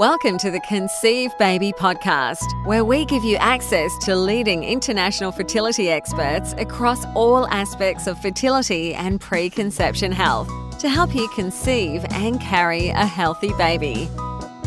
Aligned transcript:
Welcome 0.00 0.38
to 0.38 0.50
the 0.50 0.60
Conceive 0.60 1.30
Baby 1.36 1.74
podcast, 1.74 2.46
where 2.64 2.86
we 2.86 3.04
give 3.04 3.22
you 3.22 3.36
access 3.36 3.92
to 4.06 4.16
leading 4.16 4.64
international 4.64 5.30
fertility 5.30 5.90
experts 5.90 6.54
across 6.56 7.04
all 7.14 7.46
aspects 7.48 8.06
of 8.06 8.18
fertility 8.18 8.94
and 8.94 9.20
preconception 9.20 10.10
health 10.10 10.48
to 10.78 10.88
help 10.88 11.14
you 11.14 11.28
conceive 11.34 12.02
and 12.12 12.40
carry 12.40 12.88
a 12.88 13.04
healthy 13.04 13.52
baby. 13.58 14.08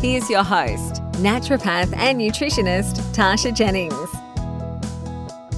Here's 0.00 0.30
your 0.30 0.44
host, 0.44 1.02
naturopath 1.14 1.92
and 1.96 2.20
nutritionist 2.20 3.00
Tasha 3.12 3.52
Jennings. 3.52 3.92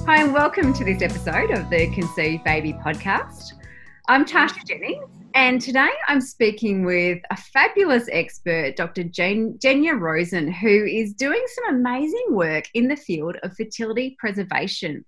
Hi, 0.07 0.23
and 0.23 0.33
welcome 0.33 0.73
to 0.73 0.85
this 0.87 1.03
episode 1.03 1.51
of 1.51 1.69
the 1.69 1.91
Conceive 1.91 2.43
Baby 2.45 2.73
podcast. 2.73 3.53
I'm 4.09 4.25
Tasha 4.25 4.65
Jennings, 4.67 5.05
and 5.37 5.61
today 5.61 5.91
I'm 6.09 6.23
speaking 6.23 6.83
with 6.87 7.19
a 7.31 7.37
fabulous 7.37 8.09
expert, 8.11 8.75
Dr. 8.75 9.05
Jen- 9.05 9.59
Genia 9.61 9.93
Rozen, 9.93 10.51
who 10.51 10.87
is 10.87 11.13
doing 11.13 11.45
some 11.49 11.75
amazing 11.75 12.29
work 12.31 12.65
in 12.73 12.89
the 12.89 12.97
field 12.97 13.37
of 13.43 13.55
fertility 13.55 14.17
preservation. 14.19 15.05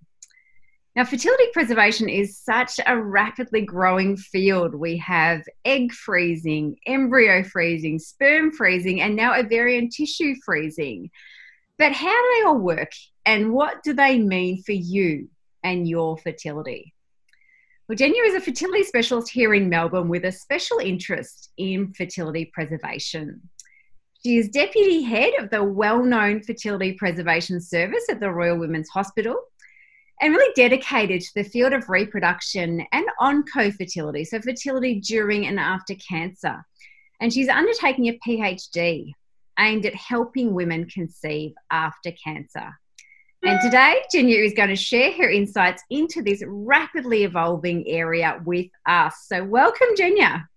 Now, 0.95 1.05
fertility 1.05 1.45
preservation 1.51 2.09
is 2.09 2.37
such 2.37 2.79
a 2.85 3.01
rapidly 3.01 3.61
growing 3.61 4.17
field. 4.17 4.75
We 4.75 4.97
have 4.97 5.41
egg 5.65 5.93
freezing, 5.93 6.77
embryo 6.85 7.43
freezing, 7.43 7.97
sperm 7.97 8.51
freezing, 8.51 9.01
and 9.01 9.15
now 9.15 9.33
ovarian 9.33 9.89
tissue 9.89 10.35
freezing. 10.45 11.09
But 11.79 11.93
how 11.93 12.15
do 12.15 12.29
they 12.35 12.47
all 12.47 12.59
work, 12.59 12.91
and 13.25 13.51
what 13.51 13.81
do 13.83 13.93
they 13.93 14.19
mean 14.19 14.61
for 14.61 14.73
you 14.73 15.29
and 15.63 15.89
your 15.89 16.19
fertility? 16.19 16.93
Well, 17.89 17.95
Genia 17.95 18.21
is 18.21 18.35
a 18.35 18.39
fertility 18.39 18.83
specialist 18.83 19.31
here 19.31 19.55
in 19.55 19.67
Melbourne 19.67 20.09
with 20.09 20.23
a 20.23 20.31
special 20.31 20.77
interest 20.77 21.49
in 21.57 21.91
fertility 21.93 22.45
preservation. 22.53 23.41
She 24.21 24.37
is 24.37 24.47
deputy 24.49 25.01
head 25.01 25.33
of 25.39 25.49
the 25.49 25.63
well 25.63 26.03
known 26.03 26.43
fertility 26.43 26.93
preservation 26.93 27.59
service 27.59 28.05
at 28.07 28.19
the 28.19 28.29
Royal 28.29 28.59
Women's 28.59 28.89
Hospital 28.89 29.37
and 30.21 30.35
really 30.35 30.53
dedicated 30.55 31.21
to 31.21 31.31
the 31.33 31.43
field 31.43 31.73
of 31.73 31.89
reproduction 31.89 32.85
and 32.91 33.07
onco 33.19 33.73
fertility, 33.73 34.23
so 34.23 34.39
fertility 34.39 34.99
during 34.99 35.47
and 35.47 35.59
after 35.59 35.95
cancer. 35.95 36.63
And 37.19 37.33
she's 37.33 37.49
undertaking 37.49 38.05
a 38.05 38.19
PhD 38.19 39.13
aimed 39.57 39.87
at 39.87 39.95
helping 39.95 40.53
women 40.53 40.85
conceive 40.85 41.53
after 41.71 42.11
cancer. 42.23 42.69
And 43.41 43.61
today, 43.61 44.01
Genia 44.11 44.43
is 44.43 44.53
going 44.53 44.69
to 44.69 44.75
share 44.75 45.13
her 45.13 45.29
insights 45.29 45.81
into 45.89 46.21
this 46.21 46.43
rapidly 46.45 47.23
evolving 47.23 47.87
area 47.87 48.41
with 48.45 48.67
us. 48.85 49.15
So, 49.27 49.45
welcome, 49.45 49.87
Genia. 49.95 50.49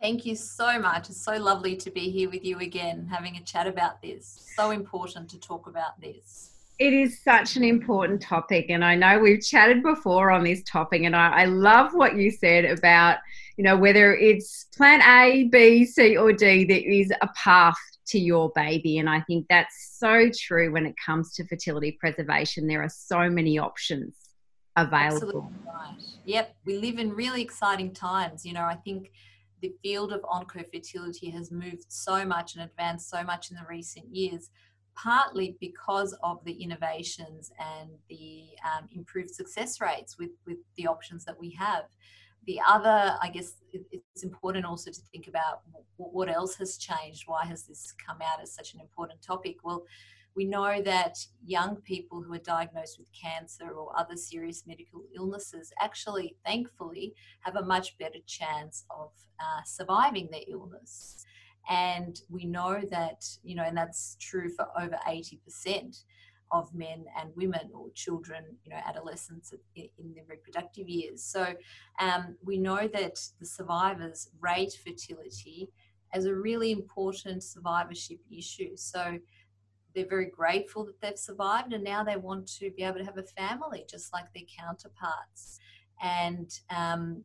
Thank 0.00 0.26
you 0.26 0.34
so 0.34 0.78
much. 0.80 1.08
It's 1.08 1.24
so 1.24 1.36
lovely 1.36 1.76
to 1.76 1.90
be 1.90 2.10
here 2.10 2.28
with 2.28 2.44
you 2.44 2.58
again, 2.58 3.06
having 3.10 3.36
a 3.36 3.40
chat 3.40 3.66
about 3.66 4.02
this. 4.02 4.52
So 4.56 4.72
important 4.72 5.30
to 5.30 5.40
talk 5.40 5.68
about 5.68 6.00
this. 6.00 6.50
It 6.78 6.92
is 6.92 7.22
such 7.22 7.56
an 7.56 7.64
important 7.64 8.20
topic, 8.20 8.66
and 8.68 8.84
I 8.84 8.96
know 8.96 9.18
we've 9.18 9.40
chatted 9.40 9.82
before 9.82 10.30
on 10.30 10.44
this 10.44 10.62
topic, 10.64 11.02
and 11.04 11.16
I, 11.16 11.28
I 11.28 11.44
love 11.46 11.94
what 11.94 12.16
you 12.16 12.30
said 12.30 12.66
about, 12.66 13.18
you 13.56 13.64
know, 13.64 13.76
whether 13.76 14.14
it's 14.14 14.64
plan 14.76 15.00
A, 15.00 15.44
B, 15.44 15.86
C, 15.86 16.18
or 16.18 16.32
D, 16.32 16.64
there 16.64 16.78
is 16.78 17.10
a 17.22 17.28
path 17.28 17.78
to 18.08 18.18
your 18.18 18.52
baby. 18.54 18.98
And 18.98 19.08
I 19.08 19.20
think 19.22 19.46
that's 19.48 19.96
so 19.98 20.30
true 20.30 20.72
when 20.72 20.86
it 20.86 20.94
comes 21.04 21.32
to 21.34 21.46
fertility 21.46 21.96
preservation. 21.98 22.66
There 22.66 22.82
are 22.82 22.88
so 22.88 23.28
many 23.28 23.58
options 23.58 24.16
available. 24.76 25.16
Absolutely 25.16 25.56
Right. 25.66 25.96
Yep, 26.24 26.56
we 26.64 26.78
live 26.78 26.98
in 26.98 27.10
really 27.10 27.42
exciting 27.42 27.92
times. 27.92 28.44
You 28.44 28.54
know, 28.54 28.62
I 28.62 28.76
think 28.76 29.10
the 29.60 29.72
field 29.82 30.12
of 30.12 30.22
oncofertility 30.22 31.32
has 31.32 31.50
moved 31.50 31.86
so 31.88 32.24
much 32.24 32.54
and 32.54 32.64
advanced 32.64 33.10
so 33.10 33.22
much 33.22 33.50
in 33.50 33.56
the 33.56 33.66
recent 33.68 34.06
years, 34.14 34.50
partly 34.94 35.56
because 35.60 36.16
of 36.22 36.44
the 36.44 36.52
innovations 36.52 37.50
and 37.58 37.90
the 38.08 38.44
um, 38.64 38.88
improved 38.92 39.30
success 39.30 39.80
rates 39.80 40.18
with, 40.18 40.30
with 40.46 40.58
the 40.76 40.86
options 40.86 41.24
that 41.24 41.38
we 41.38 41.50
have 41.50 41.84
the 42.46 42.60
other, 42.66 43.16
I 43.22 43.28
guess, 43.32 43.54
it's 43.72 44.22
important 44.22 44.64
also 44.64 44.90
to 44.90 45.00
think 45.12 45.26
about 45.26 45.62
what 45.96 46.28
else 46.28 46.54
has 46.56 46.78
changed. 46.78 47.24
Why 47.26 47.44
has 47.44 47.64
this 47.64 47.92
come 48.04 48.18
out 48.22 48.40
as 48.40 48.52
such 48.52 48.74
an 48.74 48.80
important 48.80 49.20
topic? 49.22 49.56
Well, 49.64 49.84
we 50.36 50.44
know 50.44 50.82
that 50.82 51.16
young 51.44 51.76
people 51.76 52.22
who 52.22 52.34
are 52.34 52.38
diagnosed 52.38 52.98
with 52.98 53.08
cancer 53.12 53.70
or 53.70 53.98
other 53.98 54.16
serious 54.16 54.64
medical 54.66 55.02
illnesses 55.16 55.72
actually, 55.80 56.36
thankfully, 56.44 57.14
have 57.40 57.56
a 57.56 57.64
much 57.64 57.96
better 57.98 58.18
chance 58.26 58.84
of 58.90 59.10
uh, 59.40 59.62
surviving 59.64 60.28
their 60.30 60.42
illness. 60.46 61.24
And 61.68 62.20
we 62.28 62.44
know 62.44 62.80
that, 62.90 63.26
you 63.42 63.56
know, 63.56 63.64
and 63.64 63.76
that's 63.76 64.16
true 64.20 64.50
for 64.50 64.66
over 64.78 64.98
80% 65.08 66.04
of 66.52 66.72
men 66.74 67.04
and 67.20 67.30
women 67.36 67.70
or 67.74 67.90
children, 67.94 68.44
you 68.64 68.70
know, 68.70 68.80
adolescents 68.86 69.52
in 69.74 70.14
their 70.14 70.24
reproductive 70.28 70.88
years. 70.88 71.22
So 71.22 71.54
um, 71.98 72.36
we 72.44 72.58
know 72.58 72.88
that 72.88 73.18
the 73.40 73.46
survivors 73.46 74.28
rate 74.40 74.78
fertility 74.84 75.70
as 76.12 76.24
a 76.24 76.34
really 76.34 76.70
important 76.70 77.42
survivorship 77.42 78.18
issue. 78.30 78.76
So 78.76 79.18
they're 79.94 80.06
very 80.06 80.26
grateful 80.26 80.84
that 80.84 81.00
they've 81.00 81.18
survived 81.18 81.72
and 81.72 81.82
now 81.82 82.04
they 82.04 82.16
want 82.16 82.46
to 82.58 82.70
be 82.70 82.82
able 82.82 82.98
to 82.98 83.04
have 83.04 83.18
a 83.18 83.22
family 83.22 83.84
just 83.90 84.12
like 84.12 84.32
their 84.32 84.44
counterparts. 84.58 85.58
And 86.02 86.50
um, 86.70 87.24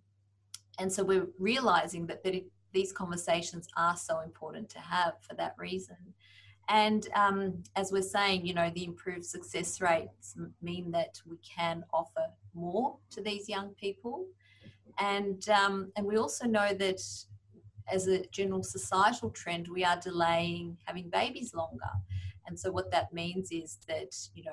and 0.79 0.91
so 0.91 1.03
we're 1.03 1.27
realizing 1.37 2.07
that, 2.07 2.23
that 2.23 2.33
it, 2.33 2.45
these 2.73 2.91
conversations 2.91 3.67
are 3.77 3.97
so 3.97 4.21
important 4.21 4.69
to 4.69 4.79
have 4.79 5.13
for 5.21 5.35
that 5.35 5.53
reason. 5.57 5.97
And 6.71 7.05
um, 7.15 7.63
as 7.75 7.91
we're 7.91 8.01
saying, 8.01 8.45
you 8.45 8.53
know, 8.53 8.71
the 8.73 8.85
improved 8.85 9.25
success 9.25 9.81
rates 9.81 10.37
mean 10.61 10.89
that 10.91 11.21
we 11.29 11.37
can 11.37 11.83
offer 11.93 12.27
more 12.53 12.95
to 13.09 13.21
these 13.21 13.49
young 13.49 13.71
people. 13.75 14.25
And, 14.97 15.47
um, 15.49 15.91
and 15.97 16.05
we 16.05 16.15
also 16.15 16.47
know 16.47 16.73
that 16.73 17.01
as 17.91 18.07
a 18.07 18.23
general 18.31 18.63
societal 18.63 19.31
trend, 19.31 19.67
we 19.67 19.83
are 19.83 19.99
delaying 19.99 20.77
having 20.85 21.09
babies 21.09 21.53
longer. 21.53 21.91
And 22.47 22.57
so 22.57 22.71
what 22.71 22.89
that 22.91 23.11
means 23.11 23.51
is 23.51 23.77
that, 23.89 24.15
you 24.33 24.45
know, 24.45 24.51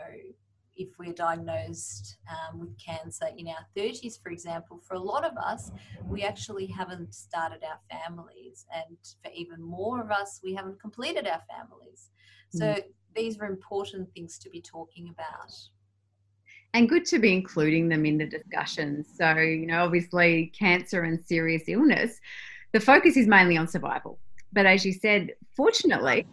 if 0.79 0.89
we're 0.99 1.13
diagnosed 1.13 2.17
um, 2.31 2.61
with 2.61 2.71
cancer 2.79 3.27
in 3.37 3.49
our 3.49 3.67
30s, 3.77 4.23
for 4.23 4.31
example, 4.31 4.81
for 4.87 4.95
a 4.95 5.01
lot 5.01 5.25
of 5.25 5.37
us, 5.37 5.73
we 6.07 6.23
actually 6.23 6.67
haven't 6.67 7.13
started 7.13 7.61
our 7.65 7.81
families. 7.91 8.65
And 8.75 8.97
for 9.23 9.31
even 9.35 9.61
more 9.61 10.01
of 10.01 10.11
us, 10.11 10.41
we 10.43 10.55
haven't 10.55 10.81
completed 10.81 11.27
our 11.27 11.43
families. 11.51 12.11
So 12.51 12.65
mm. 12.65 12.83
these 13.15 13.39
are 13.39 13.47
important 13.47 14.09
things 14.15 14.39
to 14.39 14.49
be 14.51 14.63
talking 14.63 15.09
about. 15.11 15.53
And 16.75 16.89
good 16.89 17.05
to 17.07 17.19
be 17.19 17.33
including 17.33 17.89
them 17.89 18.07
in 18.07 18.19
the 18.19 18.27
discussion. 18.27 19.05
So, 19.05 19.35
you 19.37 19.67
know, 19.67 19.85
obviously, 19.85 20.53
cancer 20.59 21.03
and 21.03 21.19
serious 21.25 21.65
illness, 21.67 22.21
the 22.73 22.81
focus 22.81 23.17
is 23.17 23.27
mainly 23.27 23.57
on 23.57 23.67
survival. 23.67 24.21
But 24.53 24.67
as 24.67 24.85
you 24.85 24.93
said, 24.93 25.33
fortunately, 25.57 26.27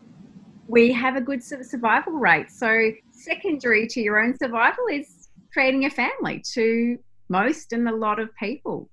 we 0.67 0.91
have 0.91 1.15
a 1.15 1.21
good 1.21 1.43
survival 1.43 2.13
rate. 2.13 2.51
So, 2.51 2.91
secondary 3.11 3.87
to 3.87 4.01
your 4.01 4.19
own 4.19 4.37
survival 4.37 4.85
is 4.91 5.29
creating 5.53 5.85
a 5.85 5.89
family 5.89 6.43
to 6.53 6.97
most 7.29 7.73
and 7.73 7.87
a 7.87 7.95
lot 7.95 8.19
of 8.19 8.29
people. 8.35 8.89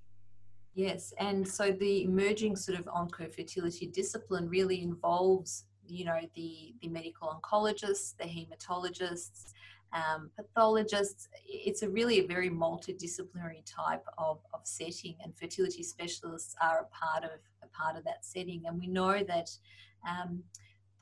Yes, 0.75 1.13
and 1.19 1.47
so 1.47 1.71
the 1.71 2.03
emerging 2.03 2.55
sort 2.55 2.79
of 2.79 2.85
oncofertility 2.85 3.91
discipline 3.93 4.49
really 4.49 4.81
involves, 4.81 5.65
you 5.87 6.05
know, 6.05 6.19
the 6.35 6.73
the 6.81 6.87
medical 6.87 7.27
oncologists, 7.27 8.15
the 8.17 8.23
hematologists, 8.23 9.53
um, 9.93 10.31
pathologists. 10.35 11.29
It's 11.45 11.83
a 11.83 11.89
really 11.89 12.19
a 12.19 12.27
very 12.27 12.49
multidisciplinary 12.49 13.63
type 13.65 14.03
of, 14.17 14.39
of 14.53 14.61
setting, 14.63 15.15
and 15.23 15.37
fertility 15.37 15.83
specialists 15.83 16.55
are 16.61 16.79
a 16.79 16.85
part 16.85 17.23
of 17.23 17.39
a 17.61 17.67
part 17.67 17.95
of 17.95 18.03
that 18.05 18.25
setting. 18.25 18.63
And 18.65 18.79
we 18.79 18.87
know 18.87 19.23
that 19.23 19.51
um, 20.09 20.43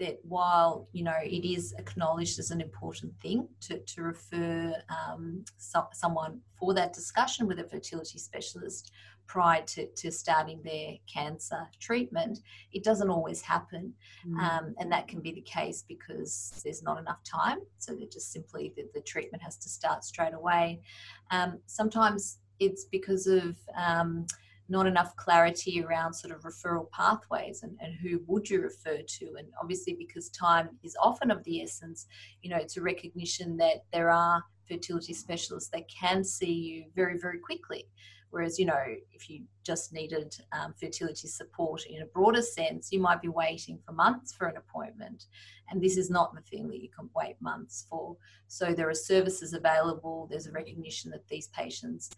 that 0.02 0.18
while 0.24 0.88
you 0.92 1.04
know 1.04 1.20
it 1.24 1.46
is 1.48 1.74
acknowledged 1.78 2.40
as 2.40 2.50
an 2.50 2.60
important 2.60 3.14
thing 3.22 3.48
to, 3.62 3.78
to 3.80 4.02
refer 4.02 4.74
um, 4.90 5.46
so, 5.58 5.88
someone 5.94 6.42
for 6.60 6.74
that 6.74 6.92
discussion 6.92 7.48
with 7.48 7.60
a 7.60 7.64
fertility 7.64 8.18
specialist 8.18 8.92
prior 9.28 9.62
to, 9.62 9.88
to 9.96 10.12
starting 10.12 10.60
their 10.64 10.96
cancer 11.08 11.66
treatment, 11.80 12.40
it 12.74 12.84
doesn't 12.84 13.10
always 13.10 13.42
happen. 13.42 13.94
Mm. 14.28 14.40
Um, 14.40 14.76
and 14.78 14.92
that 14.92 15.08
can 15.08 15.22
be 15.22 15.32
the 15.32 15.42
case 15.42 15.86
because 15.88 16.60
there's 16.66 16.84
not 16.84 17.00
enough 17.00 17.24
time. 17.24 17.60
So 17.78 17.94
that 17.96 18.12
just 18.12 18.34
simply 18.34 18.74
the, 18.76 18.90
the 18.94 19.00
treatment 19.00 19.42
has 19.42 19.56
to 19.58 19.70
start 19.70 20.04
straight 20.04 20.34
away. 20.34 20.82
Um, 21.30 21.60
sometimes 21.66 22.40
it's 22.60 22.86
because 22.86 23.26
of 23.26 23.56
um, 23.78 24.26
not 24.72 24.88
enough 24.88 25.16
clarity 25.18 25.84
around 25.84 26.14
sort 26.14 26.34
of 26.34 26.42
referral 26.44 26.90
pathways 26.92 27.62
and, 27.64 27.78
and 27.82 27.94
who 28.02 28.22
would 28.26 28.50
you 28.50 28.62
refer 28.62 29.00
to 29.06 29.26
and 29.38 29.48
obviously 29.62 29.94
because 29.94 30.30
time 30.30 30.70
is 30.82 30.96
often 31.02 31.30
of 31.30 31.44
the 31.44 31.62
essence 31.62 32.08
you 32.42 32.50
know 32.50 32.58
it's 32.58 32.78
a 32.78 32.82
recognition 32.82 33.58
that 33.58 33.84
there 33.92 34.10
are 34.10 34.42
fertility 34.68 35.14
specialists 35.14 35.70
that 35.70 35.84
can 35.90 36.24
see 36.24 36.54
you 36.54 36.86
very 36.96 37.18
very 37.20 37.38
quickly 37.38 37.86
Whereas, 38.32 38.58
you 38.58 38.66
know, 38.66 38.82
if 39.12 39.30
you 39.30 39.44
just 39.64 39.92
needed 39.92 40.34
um, 40.54 40.74
fertility 40.80 41.28
support 41.28 41.86
in 41.86 42.02
a 42.02 42.06
broader 42.06 42.42
sense, 42.42 42.90
you 42.92 43.00
might 43.00 43.22
be 43.22 43.28
waiting 43.28 43.78
for 43.86 43.92
months 43.92 44.32
for 44.32 44.48
an 44.48 44.56
appointment. 44.56 45.26
And 45.70 45.82
this 45.82 45.98
is 45.98 46.10
not 46.10 46.34
the 46.34 46.42
thing 46.42 46.70
that 46.70 46.82
you 46.82 46.88
can 46.98 47.10
wait 47.14 47.36
months 47.42 47.86
for. 47.90 48.16
So 48.48 48.74
there 48.74 48.90
are 48.90 48.96
services 48.96 49.54
available, 49.54 50.28
there's 50.30 50.48
a 50.48 50.52
recognition 50.52 51.12
that 51.12 51.28
these 51.28 51.50
patients 51.50 52.10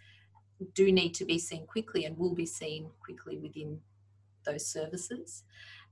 do 0.74 0.92
need 0.92 1.14
to 1.16 1.26
be 1.26 1.40
seen 1.40 1.66
quickly 1.66 2.06
and 2.06 2.18
will 2.18 2.36
be 2.36 2.46
seen 2.46 2.90
quickly 3.04 3.38
within 3.38 3.80
those 4.46 4.66
services. 4.66 5.44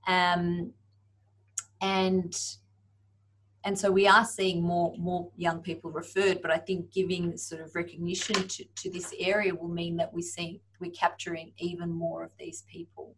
Um, 0.08 0.74
and 1.82 2.38
and 3.64 3.78
so 3.78 3.92
we 3.92 4.08
are 4.08 4.26
seeing 4.26 4.62
more 4.62 4.94
more 4.98 5.30
young 5.36 5.60
people 5.60 5.92
referred 5.92 6.42
but 6.42 6.52
i 6.52 6.58
think 6.58 6.92
giving 6.92 7.36
sort 7.38 7.62
of 7.62 7.74
recognition 7.76 8.48
to, 8.48 8.64
to 8.76 8.90
this 8.90 9.14
area 9.20 9.54
will 9.54 9.68
mean 9.68 9.98
that 9.98 10.14
we 10.14 10.22
see 10.22 10.62
we're 10.80 10.92
capturing 10.92 11.52
even 11.58 11.90
more 11.90 12.24
of 12.24 12.32
these 12.40 12.64
people 12.72 13.16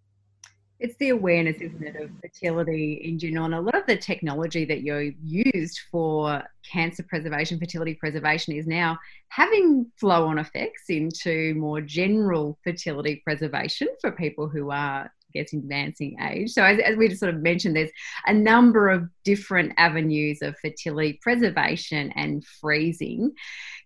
it's 0.84 0.98
the 0.98 1.10
awareness 1.10 1.56
isn't 1.62 1.82
it 1.82 1.96
of 1.96 2.12
fertility 2.22 3.02
in 3.06 3.18
general 3.18 3.46
and 3.46 3.56
a 3.56 3.62
lot 3.62 3.74
of 3.74 3.86
the 3.88 3.96
technology 3.96 4.66
that 4.66 4.82
you 4.82 5.16
used 5.24 5.80
for 5.90 6.44
cancer 6.70 7.02
preservation 7.04 7.58
fertility 7.58 7.94
preservation 7.94 8.54
is 8.54 8.68
now 8.68 9.00
having 9.30 9.90
flow 9.98 10.28
on 10.28 10.38
effects 10.38 10.84
into 10.90 11.56
more 11.56 11.80
general 11.80 12.60
fertility 12.66 13.22
preservation 13.24 13.88
for 14.02 14.12
people 14.12 14.50
who 14.50 14.72
are 14.72 15.10
gets 15.34 15.54
advancing 15.54 16.18
age. 16.22 16.52
So, 16.52 16.64
as, 16.64 16.80
as 16.80 16.96
we 16.96 17.08
just 17.08 17.20
sort 17.20 17.34
of 17.34 17.42
mentioned, 17.42 17.76
there's 17.76 17.92
a 18.26 18.34
number 18.34 18.90
of 18.90 19.10
different 19.24 19.74
avenues 19.78 20.42
of 20.42 20.56
fertility 20.60 21.20
preservation 21.22 22.12
and 22.16 22.46
freezing. 22.46 23.32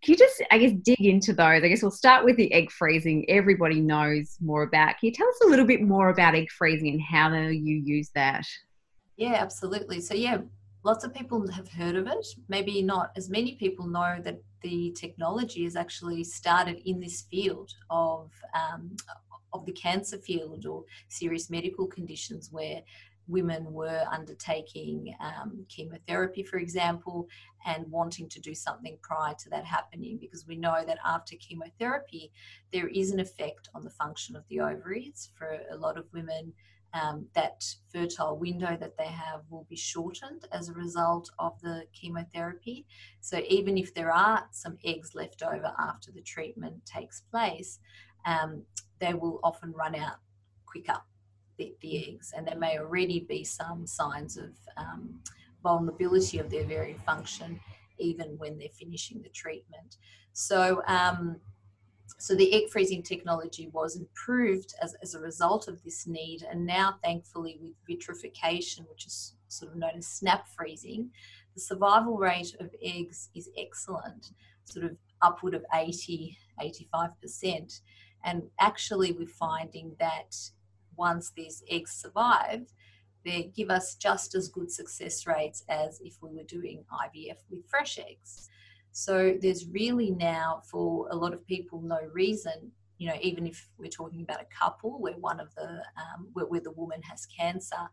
Can 0.04 0.14
you 0.14 0.18
just, 0.18 0.44
I 0.52 0.58
guess, 0.60 0.74
dig 0.84 1.02
into 1.02 1.34
those? 1.34 1.64
I 1.64 1.68
guess 1.68 1.82
we'll 1.82 1.92
start 1.92 2.24
with 2.26 2.38
the 2.38 2.54
egg 2.54 2.72
freezing. 2.72 3.26
Everybody 3.30 3.80
knows 3.80 4.38
more 4.42 4.64
about. 4.64 5.00
Can 5.00 5.08
you 5.08 5.12
tell 5.12 5.28
us 5.28 5.42
a 5.46 5.50
little 5.50 5.66
bit 5.66 5.82
more 5.82 6.10
about 6.10 6.36
egg 6.36 6.50
freezing 6.52 6.94
and 6.94 7.02
how 7.02 7.36
you 7.36 7.82
use 7.84 8.10
that? 8.14 8.46
Yeah, 9.16 9.36
absolutely. 9.36 10.00
So, 10.02 10.14
yeah, 10.14 10.38
lots 10.84 11.04
of 11.04 11.14
people 11.14 11.50
have 11.52 11.68
heard 11.68 11.96
of 11.96 12.08
it. 12.08 12.26
Maybe 12.48 12.82
not 12.82 13.12
as 13.16 13.30
many 13.30 13.56
people 13.56 13.88
know 13.88 14.20
that 14.24 14.40
the 14.62 14.92
technology 14.98 15.66
is 15.66 15.76
actually 15.76 16.24
started 16.24 16.82
in 16.86 17.00
this 17.00 17.22
field 17.30 17.74
of 17.90 18.32
um, 18.54 18.96
of 19.58 19.66
the 19.66 19.72
cancer 19.72 20.18
field 20.18 20.66
or 20.66 20.84
serious 21.08 21.50
medical 21.50 21.88
conditions 21.88 22.50
where 22.52 22.82
women 23.28 23.74
were 23.74 24.06
undertaking 24.12 25.14
um, 25.20 25.66
chemotherapy, 25.68 26.44
for 26.44 26.58
example, 26.58 27.28
and 27.66 27.90
wanting 27.92 28.30
to 28.30 28.40
do 28.40 28.56
something 28.56 28.98
prior 29.02 29.34
to 29.34 29.50
that 29.50 29.66
happening 29.66 30.18
because 30.18 30.48
we 30.48 30.56
know 30.56 30.84
that 30.86 30.98
after 31.06 31.36
chemotherapy, 31.36 32.32
there 32.72 32.88
is 32.88 33.12
an 33.12 33.20
effect 33.20 33.70
on 33.76 33.84
the 33.84 33.90
function 33.90 34.36
of 34.36 34.44
the 34.50 34.60
ovaries. 34.60 35.30
For 35.38 35.60
a 35.72 35.76
lot 35.76 35.98
of 35.98 36.06
women, 36.14 36.54
um, 36.94 37.28
that 37.34 37.66
fertile 37.92 38.38
window 38.38 38.78
that 38.80 38.98
they 38.98 39.08
have 39.08 39.42
will 39.50 39.68
be 39.70 39.76
shortened 39.76 40.48
as 40.54 40.70
a 40.70 40.74
result 40.74 41.30
of 41.38 41.60
the 41.62 41.84
chemotherapy. 41.94 42.86
So, 43.20 43.42
even 43.50 43.78
if 43.78 43.94
there 43.94 44.12
are 44.12 44.48
some 44.52 44.78
eggs 44.86 45.14
left 45.14 45.44
over 45.44 45.74
after 45.78 46.12
the 46.12 46.22
treatment 46.22 46.86
takes 46.86 47.22
place, 47.22 47.80
um, 48.28 48.62
they 49.00 49.14
will 49.14 49.40
often 49.44 49.72
run 49.72 49.96
out 49.96 50.18
quicker, 50.66 50.98
the, 51.58 51.74
the, 51.82 52.10
eggs, 52.10 52.34
and 52.36 52.46
there 52.48 52.58
may 52.58 52.78
already 52.78 53.22
be 53.22 53.44
some 53.44 53.88
signs 53.88 54.38
of 54.38 54.52
um, 54.76 55.22
vulnerability 55.64 56.38
of 56.38 56.50
their 56.52 56.64
ovarian 56.64 57.00
function 57.00 57.60
even 58.00 58.38
when 58.38 58.60
they're 58.60 58.68
finishing 58.70 59.22
the 59.24 59.30
treatment. 59.30 59.98
So, 60.34 60.84
um, 60.88 61.38
so 62.20 62.36
the 62.36 62.54
egg 62.54 62.70
freezing 62.70 63.02
technology 63.02 63.70
was 63.74 63.96
improved 63.96 64.76
as, 64.82 64.96
as 65.02 65.16
a 65.16 65.20
result 65.20 65.68
of 65.68 65.84
this 65.84 66.06
need, 66.06 66.46
and 66.50 66.66
now 66.66 66.96
thankfully 67.04 67.58
with 67.62 67.72
vitrification, 67.88 68.86
which 68.90 69.08
is 69.08 69.34
sort 69.48 69.72
of 69.72 69.78
known 69.78 69.92
as 69.98 70.06
snap 70.08 70.48
freezing, 70.48 71.10
the 71.56 71.62
survival 71.62 72.18
rate 72.18 72.56
of 72.60 72.70
eggs 72.84 73.30
is 73.36 73.50
excellent, 73.58 74.32
sort 74.66 74.86
of 74.86 74.96
upward 75.22 75.56
of 75.56 75.66
80, 75.74 76.38
85%. 76.62 77.82
And 78.24 78.44
actually, 78.60 79.12
we're 79.12 79.28
finding 79.28 79.96
that 80.00 80.36
once 80.96 81.32
these 81.36 81.64
eggs 81.70 81.92
survive, 81.92 82.68
they 83.24 83.52
give 83.56 83.70
us 83.70 83.96
just 83.96 84.36
as 84.36 84.48
good 84.48 84.72
success 84.72 85.28
rates 85.28 85.64
as 85.70 86.00
if 86.04 86.18
we 86.22 86.30
were 86.34 86.44
doing 86.44 86.84
IVF 86.92 87.38
with 87.50 87.68
fresh 87.70 88.00
eggs. 88.00 88.50
So 88.92 89.36
there's 89.42 89.68
really 89.68 90.12
now, 90.12 90.62
for 90.70 91.08
a 91.12 91.16
lot 91.16 91.34
of 91.34 91.46
people, 91.46 91.82
no 91.82 92.00
reason, 92.14 92.72
you 92.98 93.08
know, 93.08 93.18
even 93.22 93.46
if 93.46 93.70
we're 93.78 93.90
talking 93.90 94.22
about 94.22 94.42
a 94.42 94.46
couple 94.46 95.00
where 95.00 95.14
one 95.14 95.40
of 95.40 95.54
the, 95.56 95.84
um, 95.98 96.30
where, 96.34 96.46
where 96.48 96.62
the 96.62 96.72
woman 96.72 97.02
has 97.04 97.28
cancer, 97.28 97.90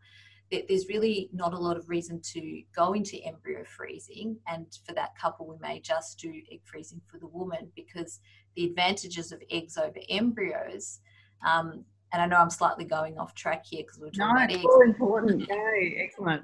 there's 0.51 0.87
really 0.87 1.29
not 1.33 1.53
a 1.53 1.57
lot 1.57 1.75
of 1.75 1.89
reason 1.89 2.21
to 2.21 2.61
go 2.75 2.93
into 2.93 3.17
embryo 3.25 3.63
freezing. 3.65 4.37
And 4.47 4.67
for 4.85 4.93
that 4.93 5.17
couple, 5.19 5.47
we 5.47 5.57
may 5.59 5.79
just 5.79 6.19
do 6.19 6.31
egg 6.51 6.61
freezing 6.63 7.01
for 7.07 7.19
the 7.19 7.27
woman 7.27 7.71
because 7.75 8.19
the 8.55 8.65
advantages 8.65 9.31
of 9.31 9.41
eggs 9.49 9.77
over 9.77 9.99
embryos. 10.09 10.99
Um, 11.45 11.85
and 12.13 12.21
I 12.21 12.25
know 12.27 12.37
I'm 12.37 12.49
slightly 12.49 12.85
going 12.85 13.17
off 13.17 13.35
track 13.35 13.65
here 13.65 13.83
because 13.83 13.99
we're 13.99 14.09
talking 14.09 14.19
no, 14.19 14.43
about 14.43 14.51
eggs. 14.51 14.63
No, 14.65 14.81
important. 14.81 15.49
Yay, 15.49 15.97
excellent. 15.99 16.43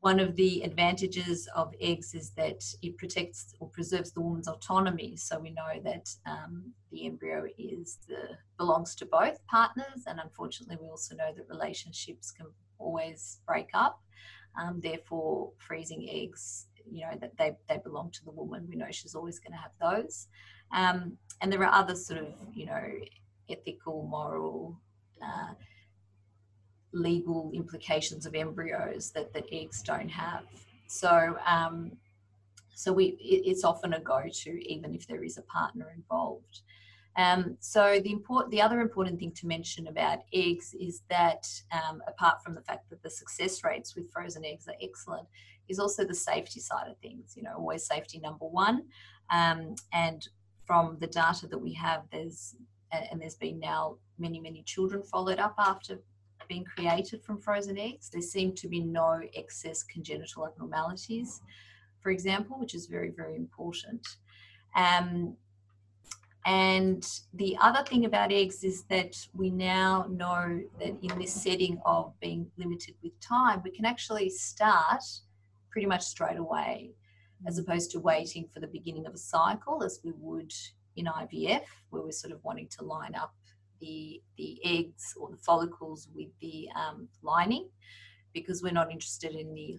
One 0.00 0.18
of 0.18 0.34
the 0.34 0.62
advantages 0.62 1.48
of 1.54 1.72
eggs 1.80 2.12
is 2.14 2.30
that 2.30 2.64
it 2.82 2.98
protects 2.98 3.54
or 3.60 3.68
preserves 3.68 4.10
the 4.10 4.20
woman's 4.20 4.48
autonomy. 4.48 5.16
So 5.16 5.38
we 5.38 5.50
know 5.50 5.80
that 5.84 6.08
um, 6.26 6.72
the 6.90 7.06
embryo 7.06 7.46
is 7.56 7.98
the 8.08 8.36
belongs 8.58 8.96
to 8.96 9.06
both 9.06 9.38
partners, 9.46 10.04
and 10.08 10.18
unfortunately, 10.18 10.78
we 10.80 10.88
also 10.88 11.14
know 11.14 11.32
that 11.36 11.48
relationships 11.48 12.32
can 12.32 12.46
always 12.78 13.38
break 13.46 13.68
up. 13.74 14.02
Um, 14.60 14.80
therefore, 14.82 15.52
freezing 15.58 16.08
eggs, 16.10 16.66
you 16.90 17.02
know, 17.02 17.16
that 17.20 17.36
they, 17.38 17.52
they 17.68 17.78
belong 17.78 18.10
to 18.10 18.24
the 18.24 18.32
woman. 18.32 18.66
We 18.68 18.76
know 18.76 18.90
she's 18.90 19.14
always 19.14 19.38
going 19.38 19.52
to 19.52 19.58
have 19.58 19.72
those. 19.80 20.26
Um, 20.72 21.18
and 21.40 21.52
there 21.52 21.62
are 21.64 21.72
other 21.72 21.94
sort 21.94 22.20
of, 22.20 22.28
you 22.54 22.66
know, 22.66 22.84
ethical, 23.50 24.06
moral, 24.08 24.78
uh, 25.22 25.54
legal 26.92 27.50
implications 27.54 28.26
of 28.26 28.34
embryos 28.34 29.10
that, 29.12 29.32
that 29.32 29.44
eggs 29.50 29.82
don't 29.82 30.08
have. 30.08 30.44
So, 30.86 31.36
um, 31.46 31.92
so 32.74 32.92
we, 32.92 33.16
it, 33.20 33.42
it's 33.50 33.64
often 33.64 33.94
a 33.94 34.00
go-to, 34.00 34.50
even 34.68 34.94
if 34.94 35.06
there 35.06 35.24
is 35.24 35.38
a 35.38 35.42
partner 35.42 35.92
involved. 35.94 36.60
Um, 37.16 37.56
so 37.60 38.00
the 38.02 38.10
import, 38.10 38.50
the 38.50 38.62
other 38.62 38.80
important 38.80 39.18
thing 39.18 39.32
to 39.32 39.46
mention 39.46 39.86
about 39.88 40.20
eggs 40.32 40.74
is 40.78 41.02
that 41.10 41.46
um, 41.70 42.02
apart 42.06 42.42
from 42.42 42.54
the 42.54 42.62
fact 42.62 42.88
that 42.90 43.02
the 43.02 43.10
success 43.10 43.62
rates 43.64 43.94
with 43.94 44.10
frozen 44.10 44.44
eggs 44.44 44.66
are 44.68 44.76
excellent, 44.80 45.28
is 45.68 45.78
also 45.78 46.04
the 46.04 46.14
safety 46.14 46.60
side 46.60 46.90
of 46.90 46.96
things. 46.98 47.34
You 47.36 47.42
know, 47.42 47.54
always 47.56 47.86
safety 47.86 48.18
number 48.18 48.46
one. 48.46 48.84
Um, 49.30 49.74
and 49.92 50.26
from 50.66 50.96
the 51.00 51.06
data 51.06 51.46
that 51.48 51.58
we 51.58 51.72
have, 51.74 52.02
there's 52.10 52.54
and 53.10 53.20
there's 53.20 53.36
been 53.36 53.58
now 53.58 53.96
many 54.18 54.38
many 54.38 54.62
children 54.62 55.02
followed 55.02 55.38
up 55.38 55.54
after 55.58 55.98
being 56.48 56.64
created 56.64 57.22
from 57.22 57.38
frozen 57.38 57.78
eggs. 57.78 58.10
There 58.10 58.20
seem 58.20 58.54
to 58.56 58.68
be 58.68 58.80
no 58.80 59.20
excess 59.34 59.82
congenital 59.82 60.46
abnormalities, 60.46 61.40
for 62.00 62.10
example, 62.10 62.58
which 62.58 62.74
is 62.74 62.86
very 62.86 63.10
very 63.10 63.36
important. 63.36 64.06
Um, 64.74 65.36
and 66.44 67.06
the 67.34 67.56
other 67.60 67.84
thing 67.84 68.04
about 68.04 68.32
eggs 68.32 68.64
is 68.64 68.82
that 68.84 69.14
we 69.32 69.50
now 69.50 70.06
know 70.10 70.60
that 70.80 70.96
in 71.00 71.18
this 71.18 71.32
setting 71.32 71.80
of 71.86 72.12
being 72.20 72.50
limited 72.56 72.94
with 73.02 73.18
time, 73.20 73.62
we 73.62 73.70
can 73.70 73.84
actually 73.84 74.28
start 74.28 75.04
pretty 75.70 75.86
much 75.86 76.02
straight 76.02 76.36
away, 76.36 76.90
as 77.46 77.58
opposed 77.58 77.90
to 77.92 78.00
waiting 78.00 78.48
for 78.52 78.60
the 78.60 78.66
beginning 78.66 79.06
of 79.06 79.14
a 79.14 79.18
cycle 79.18 79.82
as 79.82 80.00
we 80.04 80.12
would 80.18 80.52
in 80.96 81.06
IVF, 81.06 81.64
where 81.90 82.02
we're 82.02 82.12
sort 82.12 82.32
of 82.32 82.42
wanting 82.44 82.68
to 82.68 82.84
line 82.84 83.14
up 83.14 83.34
the, 83.80 84.22
the 84.36 84.60
eggs 84.64 85.14
or 85.18 85.30
the 85.30 85.36
follicles 85.36 86.08
with 86.14 86.28
the 86.40 86.68
um, 86.76 87.08
lining 87.22 87.68
because 88.32 88.62
we're 88.62 88.72
not 88.72 88.90
interested 88.90 89.34
in 89.34 89.52
the 89.54 89.78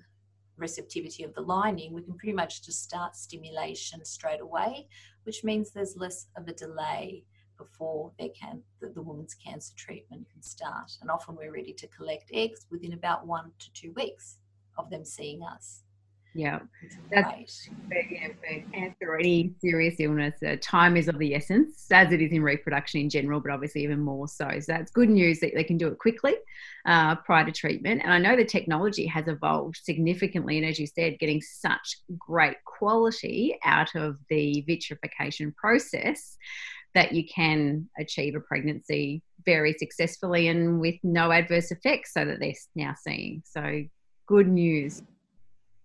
receptivity 0.58 1.24
of 1.24 1.34
the 1.34 1.41
lining, 1.41 1.93
we 1.93 2.01
can 2.01 2.15
pretty 2.15 2.34
much 2.34 2.63
just 2.63 2.84
start 2.84 3.15
stimulation 3.15 4.03
straight 4.05 4.41
away, 4.41 4.88
which 5.24 5.43
means 5.43 5.72
there's 5.72 5.98
less 5.98 6.27
of 6.38 6.48
a 6.48 6.53
delay 6.53 7.24
before 7.58 8.12
they 8.20 8.29
can 8.29 8.62
the, 8.82 8.89
the 8.89 9.01
woman's 9.01 9.36
cancer 9.36 9.74
treatment 9.75 10.27
can 10.32 10.41
start. 10.41 10.91
And 11.01 11.10
often 11.10 11.36
we're 11.36 11.53
ready 11.53 11.74
to 11.74 11.88
collect 11.88 12.29
eggs 12.34 12.65
within 12.70 12.93
about 12.93 13.25
one 13.25 13.51
to 13.60 13.74
two 13.74 13.93
weeks 13.93 14.38
of 14.77 14.89
them 14.89 15.05
seeing 15.05 15.43
us. 15.43 15.84
Yeah, 16.36 16.60
that's 17.12 17.28
right. 17.28 17.52
yeah, 18.10 18.28
for 18.28 18.72
cancer 18.72 19.06
or 19.10 19.20
any 19.20 19.54
serious 19.60 19.96
illness, 20.00 20.34
uh, 20.42 20.56
time 20.62 20.98
is 20.98 21.08
of 21.08 21.20
the 21.20 21.36
essence, 21.36 21.86
as 21.92 22.12
it 22.12 22.22
is 22.22 22.32
in 22.32 22.42
reproduction 22.42 23.02
in 23.02 23.10
general, 23.10 23.40
but 23.40 23.52
obviously 23.52 23.84
even 23.84 24.00
more 24.00 24.28
so. 24.28 24.50
So 24.60 24.66
that's 24.68 24.92
good 24.92 25.10
news 25.10 25.40
that 25.42 25.52
they 25.54 25.63
can 25.63 25.78
do 25.78 25.88
it 25.90 26.00
quickly 26.00 26.34
uh, 26.88 27.16
prior 27.18 27.46
to 27.46 27.52
treatment. 27.52 28.02
And 28.04 28.12
I 28.12 28.18
know 28.18 28.36
the 28.36 28.46
technology 28.46 29.06
has 29.06 29.28
evolved 29.28 29.78
significantly, 29.84 30.58
and 30.58 30.66
as 30.66 30.80
you 30.80 30.88
said, 30.88 31.20
getting 31.20 31.42
such 31.42 31.98
great 32.18 32.58
quality 32.66 33.60
out 33.63 33.94
of 33.96 34.18
the 34.30 34.63
vitrification 34.66 35.52
process 35.52 36.36
that 36.96 37.12
you 37.12 37.25
can 37.28 37.90
achieve 38.00 38.36
a 38.36 38.40
pregnancy 38.40 39.22
very 39.46 39.74
successfully 39.74 40.48
and 40.48 40.80
with 40.80 40.96
no 41.04 41.32
adverse 41.32 41.70
effects, 41.72 42.13
so 42.13 42.25
that 42.25 42.40
they're 42.40 42.54
now 42.75 42.96
seeing. 43.04 43.44
So, 43.46 43.84
good 44.28 44.48
news. 44.48 45.04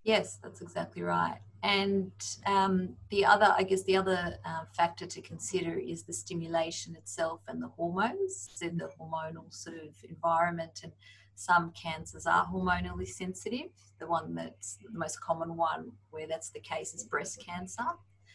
Yes, 0.08 0.38
that's 0.42 0.62
exactly 0.62 1.02
right. 1.02 1.38
And 1.62 2.12
um, 2.46 2.96
the 3.10 3.26
other, 3.26 3.54
I 3.54 3.62
guess, 3.62 3.82
the 3.82 3.98
other 3.98 4.38
uh, 4.42 4.64
factor 4.74 5.04
to 5.04 5.20
consider 5.20 5.78
is 5.78 6.04
the 6.04 6.14
stimulation 6.14 6.96
itself 6.96 7.42
and 7.46 7.62
the 7.62 7.68
hormones, 7.68 8.48
so 8.54 8.70
the 8.70 8.88
hormonal 8.98 9.52
sort 9.52 9.76
of 9.76 9.94
environment. 10.08 10.80
And 10.82 10.92
some 11.34 11.72
cancers 11.72 12.26
are 12.26 12.46
hormonally 12.46 13.06
sensitive. 13.06 13.68
The 14.00 14.06
one 14.06 14.34
that's 14.34 14.76
the 14.76 14.98
most 14.98 15.20
common 15.20 15.56
one 15.56 15.92
where 16.08 16.26
that's 16.26 16.48
the 16.48 16.60
case 16.60 16.94
is 16.94 17.04
breast 17.04 17.44
cancer. 17.44 17.84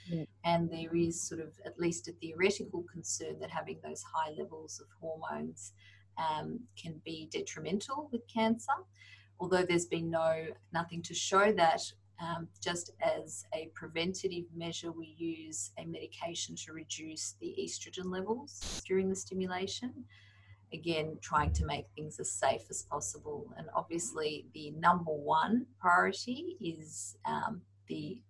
Yeah. 0.05 0.25
And 0.45 0.69
there 0.69 0.95
is 0.95 1.27
sort 1.27 1.41
of 1.41 1.53
at 1.65 1.79
least 1.79 2.07
a 2.07 2.11
theoretical 2.11 2.83
concern 2.83 3.39
that 3.39 3.49
having 3.49 3.79
those 3.83 4.03
high 4.03 4.31
levels 4.37 4.79
of 4.79 4.85
hormones 5.01 5.73
um, 6.19 6.59
can 6.79 7.01
be 7.03 7.29
detrimental 7.31 8.09
with 8.11 8.21
cancer. 8.27 8.73
Although 9.43 9.63
there's 9.63 9.88
been 9.88 10.09
no 10.09 10.45
nothing 10.71 11.01
to 11.01 11.13
show 11.13 11.51
that 11.51 11.81
um, 12.21 12.47
just 12.62 12.91
as 13.01 13.43
a 13.53 13.69
preventative 13.73 14.45
measure, 14.55 14.93
we 14.93 15.15
use 15.17 15.71
a 15.77 15.83
medication 15.83 16.55
to 16.63 16.71
reduce 16.71 17.35
the 17.41 17.53
estrogen 17.59 18.05
levels 18.05 18.81
during 18.88 19.09
the 19.09 19.15
stimulation. 19.17 20.05
Again, 20.71 21.17
trying 21.19 21.51
to 21.55 21.65
make 21.65 21.88
things 21.93 22.21
as 22.21 22.31
safe 22.31 22.62
as 22.69 22.83
possible. 22.83 23.53
And 23.57 23.67
obviously, 23.75 24.45
the 24.53 24.71
number 24.71 25.12
one 25.12 25.65
priority 25.77 26.55
is 26.62 27.17
um, 27.25 27.63
the 27.88 28.21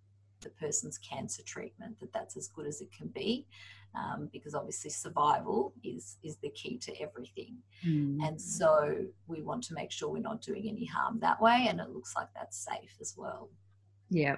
the 0.44 0.50
person's 0.50 0.98
cancer 0.98 1.42
treatment. 1.42 1.98
That 2.00 2.12
that's 2.12 2.36
as 2.36 2.48
good 2.48 2.66
as 2.66 2.80
it 2.80 2.90
can 2.96 3.08
be, 3.08 3.46
um, 3.94 4.28
because 4.32 4.54
obviously 4.54 4.90
survival 4.90 5.72
is 5.82 6.18
is 6.22 6.36
the 6.36 6.50
key 6.50 6.78
to 6.78 7.00
everything. 7.00 7.56
Mm. 7.84 8.26
And 8.26 8.40
so 8.40 8.96
we 9.26 9.42
want 9.42 9.64
to 9.64 9.74
make 9.74 9.90
sure 9.90 10.08
we're 10.08 10.22
not 10.22 10.40
doing 10.40 10.68
any 10.68 10.84
harm 10.84 11.18
that 11.20 11.40
way, 11.40 11.66
and 11.68 11.80
it 11.80 11.90
looks 11.90 12.14
like 12.16 12.28
that's 12.34 12.56
safe 12.56 12.94
as 13.00 13.14
well. 13.16 13.48
Yeah. 14.10 14.36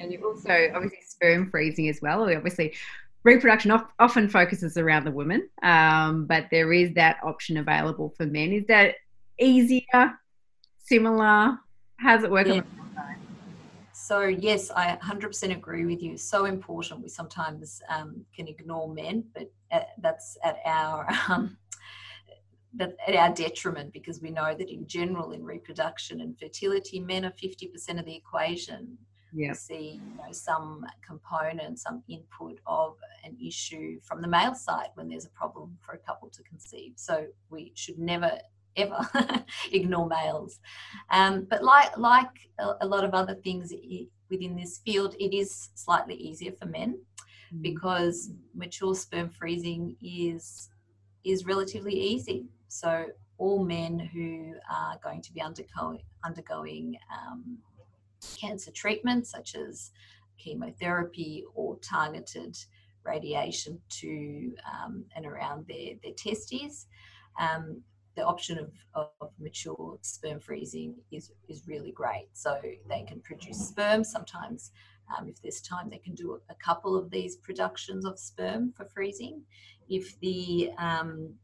And 0.00 0.12
you 0.12 0.24
also 0.24 0.68
obviously 0.74 0.98
sperm 1.06 1.50
freezing 1.50 1.88
as 1.88 2.00
well. 2.02 2.26
We 2.26 2.34
Obviously, 2.34 2.74
reproduction 3.22 3.72
often 3.98 4.28
focuses 4.28 4.76
around 4.76 5.04
the 5.04 5.12
women, 5.12 5.48
um, 5.62 6.26
but 6.26 6.46
there 6.50 6.72
is 6.72 6.94
that 6.94 7.18
option 7.22 7.56
available 7.56 8.12
for 8.16 8.26
men. 8.26 8.52
Is 8.52 8.66
that 8.66 8.96
easier, 9.38 10.18
similar? 10.78 11.58
How's 11.98 12.24
it 12.24 12.30
work? 12.30 12.46
Yeah. 12.46 12.62
So 14.08 14.22
yes, 14.22 14.70
I 14.70 14.96
100% 15.02 15.54
agree 15.54 15.84
with 15.84 16.02
you. 16.02 16.16
So 16.16 16.46
important. 16.46 17.02
We 17.02 17.10
sometimes 17.10 17.82
um, 17.90 18.24
can 18.34 18.48
ignore 18.48 18.88
men, 18.88 19.24
but 19.34 19.52
at, 19.70 19.88
that's 20.00 20.38
at 20.42 20.56
our 20.64 21.06
um, 21.28 21.58
but 22.72 22.96
at 23.06 23.14
our 23.14 23.34
detriment 23.34 23.92
because 23.92 24.22
we 24.22 24.30
know 24.30 24.54
that 24.54 24.70
in 24.70 24.86
general 24.86 25.32
in 25.32 25.44
reproduction 25.44 26.22
and 26.22 26.38
fertility 26.38 27.00
men 27.00 27.26
are 27.26 27.32
50% 27.32 27.98
of 27.98 28.06
the 28.06 28.16
equation 28.16 28.96
yeah. 29.34 29.48
we 29.48 29.54
see 29.54 30.00
you 30.02 30.16
know, 30.16 30.32
some 30.32 30.84
component 31.06 31.78
some 31.78 32.02
input 32.08 32.60
of 32.66 32.96
an 33.24 33.36
issue 33.42 33.98
from 34.02 34.20
the 34.20 34.28
male 34.28 34.54
side 34.54 34.88
when 34.96 35.08
there's 35.08 35.24
a 35.24 35.30
problem 35.30 35.78
for 35.80 35.92
a 35.92 35.98
couple 35.98 36.28
to 36.28 36.42
conceive 36.42 36.92
so 36.96 37.26
we 37.48 37.72
should 37.74 37.98
never 37.98 38.32
ever 38.78 39.44
ignore 39.72 40.08
males 40.08 40.60
um, 41.10 41.46
but 41.50 41.62
like 41.62 41.96
like 41.98 42.50
a, 42.58 42.72
a, 42.82 42.86
lot 42.86 43.04
of 43.04 43.14
other 43.14 43.34
things 43.34 43.72
within 44.30 44.56
this 44.56 44.78
field 44.78 45.14
it 45.18 45.34
is 45.34 45.70
slightly 45.74 46.14
easier 46.14 46.52
for 46.52 46.66
men 46.66 46.98
mm. 47.54 47.62
because 47.62 48.30
mature 48.54 48.94
sperm 48.94 49.28
freezing 49.28 49.96
is 50.02 50.70
is 51.24 51.44
relatively 51.44 51.94
easy 51.94 52.46
so 52.68 53.06
all 53.38 53.64
men 53.64 53.98
who 53.98 54.54
are 54.70 54.98
going 55.02 55.22
to 55.22 55.32
be 55.32 55.40
undergoing, 55.40 56.02
undergoing 56.24 56.96
um, 57.10 57.58
cancer 58.36 58.72
treatment, 58.72 59.26
such 59.26 59.54
as 59.54 59.92
chemotherapy 60.38 61.44
or 61.54 61.78
targeted 61.78 62.56
radiation 63.04 63.80
to 63.88 64.52
um, 64.70 65.04
and 65.16 65.24
around 65.24 65.66
their, 65.68 65.94
their 66.02 66.12
testes, 66.12 66.86
um, 67.40 67.80
the 68.18 68.26
option 68.26 68.58
of, 68.58 68.72
of 69.20 69.30
mature 69.38 69.96
sperm 70.02 70.40
freezing 70.40 70.96
is, 71.12 71.30
is 71.48 71.62
really 71.68 71.92
great. 71.92 72.26
So 72.32 72.60
they 72.88 73.04
can 73.06 73.20
produce 73.20 73.68
sperm. 73.68 74.02
Sometimes, 74.02 74.72
um, 75.16 75.28
if 75.28 75.40
there's 75.40 75.60
time, 75.60 75.88
they 75.88 75.98
can 75.98 76.14
do 76.14 76.40
a, 76.50 76.54
couple 76.56 76.96
of 76.96 77.10
these 77.10 77.36
productions 77.36 78.04
of 78.04 78.18
sperm 78.18 78.72
for 78.76 78.86
freezing. 78.86 79.42
If 79.88 80.18
the 80.18 80.70
um, 80.78 81.34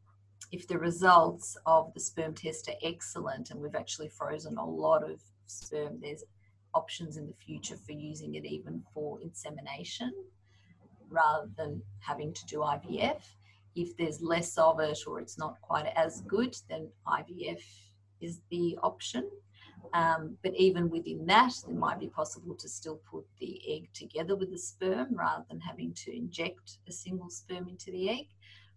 if 0.51 0.67
the 0.67 0.77
results 0.77 1.57
of 1.65 1.93
the 1.93 1.99
sperm 1.99 2.33
test 2.33 2.67
are 2.67 2.79
excellent 2.83 3.51
and 3.51 3.59
we've 3.59 3.73
actually 3.73 4.09
frozen 4.09 4.57
a 4.57 4.65
lot 4.65 5.09
of 5.09 5.21
sperm, 5.47 5.99
there's 6.01 6.25
options 6.73 7.15
in 7.15 7.25
the 7.25 7.33
future 7.33 7.77
for 7.77 7.93
using 7.93 8.35
it 8.35 8.45
even 8.45 8.83
for 8.93 9.19
insemination 9.21 10.13
rather 11.09 11.49
than 11.57 11.81
having 11.99 12.33
to 12.33 12.45
do 12.45 12.57
IVF. 12.57 13.21
If 13.75 13.95
there's 13.97 14.21
less 14.21 14.57
of 14.57 14.79
it 14.79 14.99
or 15.05 15.19
it's 15.19 15.37
not 15.37 15.59
quite 15.61 15.91
as 15.95 16.21
good, 16.21 16.55
then 16.69 16.89
IVF 17.07 17.61
is 18.21 18.41
the 18.49 18.77
option. 18.81 19.29
Um, 19.93 20.37
but 20.43 20.53
even 20.55 20.89
within 20.89 21.25
that, 21.27 21.53
it 21.67 21.73
might 21.75 21.99
be 21.99 22.07
possible 22.07 22.55
to 22.55 22.67
still 22.67 22.99
put 23.09 23.25
the 23.39 23.61
egg 23.67 23.89
together 23.93 24.35
with 24.35 24.51
the 24.51 24.57
sperm 24.57 25.09
rather 25.11 25.45
than 25.49 25.59
having 25.59 25.93
to 25.93 26.15
inject 26.15 26.77
a 26.87 26.91
single 26.91 27.29
sperm 27.29 27.67
into 27.69 27.91
the 27.91 28.09
egg. 28.09 28.27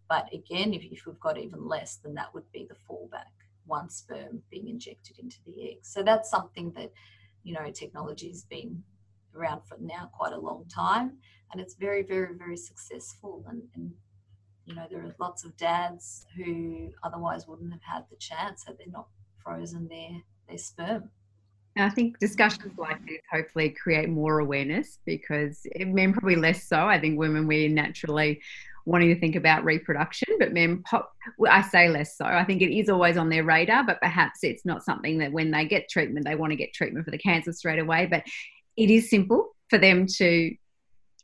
But 0.09 0.33
again, 0.33 0.73
if, 0.75 0.85
if 0.85 1.07
we've 1.07 1.21
got 1.21 1.39
even 1.39 1.67
less, 1.67 1.97
then 1.97 2.15
that 2.15 2.33
would 2.35 2.51
be 2.53 2.67
the 2.69 2.77
fallback, 2.89 3.33
one 3.67 3.91
sperm 3.91 4.43
being 4.51 4.69
injected 4.69 5.19
into 5.19 5.39
the 5.47 5.71
egg. 5.71 5.79
So 5.83 6.03
that's 6.03 6.31
something 6.31 6.73
that, 6.77 6.93
you 7.43 7.55
know, 7.55 7.71
technology 7.71 8.29
has 8.29 8.45
been 8.45 8.83
around 9.35 9.63
for 9.69 9.77
now 9.81 10.11
quite 10.13 10.33
a 10.33 10.39
long 10.39 10.65
time. 10.73 11.19
And 11.53 11.61
it's 11.61 11.75
very, 11.75 12.03
very, 12.03 12.35
very 12.35 12.57
successful. 12.57 13.45
And, 13.49 13.63
and 13.75 13.93
you 14.69 14.75
know, 14.75 14.87
there 14.91 15.01
are 15.01 15.15
lots 15.19 15.45
of 15.45 15.57
dads 15.57 16.27
who 16.37 16.93
otherwise 17.03 17.49
wouldn't 17.49 17.73
have 17.73 17.83
had 17.83 18.05
the 18.11 18.17
chance 18.17 18.65
had 18.67 18.77
they 18.79 18.87
not 18.91 19.07
frozen 19.43 19.89
their, 19.89 20.21
their 20.49 20.59
sperm. 20.59 21.11
I 21.77 21.91
think 21.91 22.19
discussions 22.19 22.77
like 22.77 23.01
this 23.07 23.21
hopefully 23.31 23.71
create 23.71 24.09
more 24.09 24.41
awareness 24.41 24.99
because 25.07 25.65
men 25.79 26.13
probably 26.13 26.35
less 26.35 26.67
so. 26.67 26.77
I 26.77 27.01
think 27.01 27.19
women 27.19 27.47
we 27.47 27.69
naturally 27.69 28.41
wanting 28.85 29.15
to 29.15 29.21
think 29.21 29.37
about 29.37 29.65
reproduction, 29.65 30.37
but 30.41 30.53
men 30.53 30.83
pop, 30.83 31.13
I 31.49 31.63
say 31.63 31.89
less 31.89 32.17
so. 32.17 32.25
I 32.25 32.45
think 32.45 32.63
it 32.63 32.77
is 32.77 32.89
always 32.89 33.17
on 33.17 33.29
their 33.29 33.45
radar, 33.45 33.85
but 33.85 34.01
perhaps 34.01 34.41
it's 34.43 34.65
not 34.65 34.83
something 34.83 35.19
that 35.19 35.31
when 35.31 35.51
they 35.53 35.67
get 35.67 35.89
treatment, 35.89 36.27
they 36.27 36.35
want 36.35 36.51
to 36.51 36.57
get 36.57 36.75
treatment 36.75 37.05
for 37.05 37.11
the 37.13 37.19
cancer 37.19 37.53
straight 37.53 37.79
away. 37.79 38.07
But 38.07 38.25
it 38.77 38.91
is 38.91 39.09
simple 39.09 39.55
for 39.71 39.79
them 39.79 40.07
to 40.17 40.55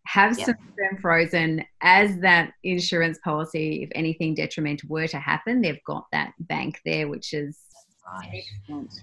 have 0.06 0.38
yep. 0.38 0.46
some 0.46 0.56
sperm 0.72 0.98
frozen 1.00 1.64
as 1.80 2.18
that 2.18 2.52
insurance 2.62 3.18
policy. 3.24 3.82
If 3.82 3.90
anything 3.94 4.34
detrimental 4.34 4.88
were 4.88 5.08
to 5.08 5.18
happen, 5.18 5.60
they've 5.60 5.82
got 5.86 6.06
that 6.12 6.32
bank 6.40 6.80
there, 6.84 7.08
which 7.08 7.32
is 7.32 7.58
right. 8.06 8.44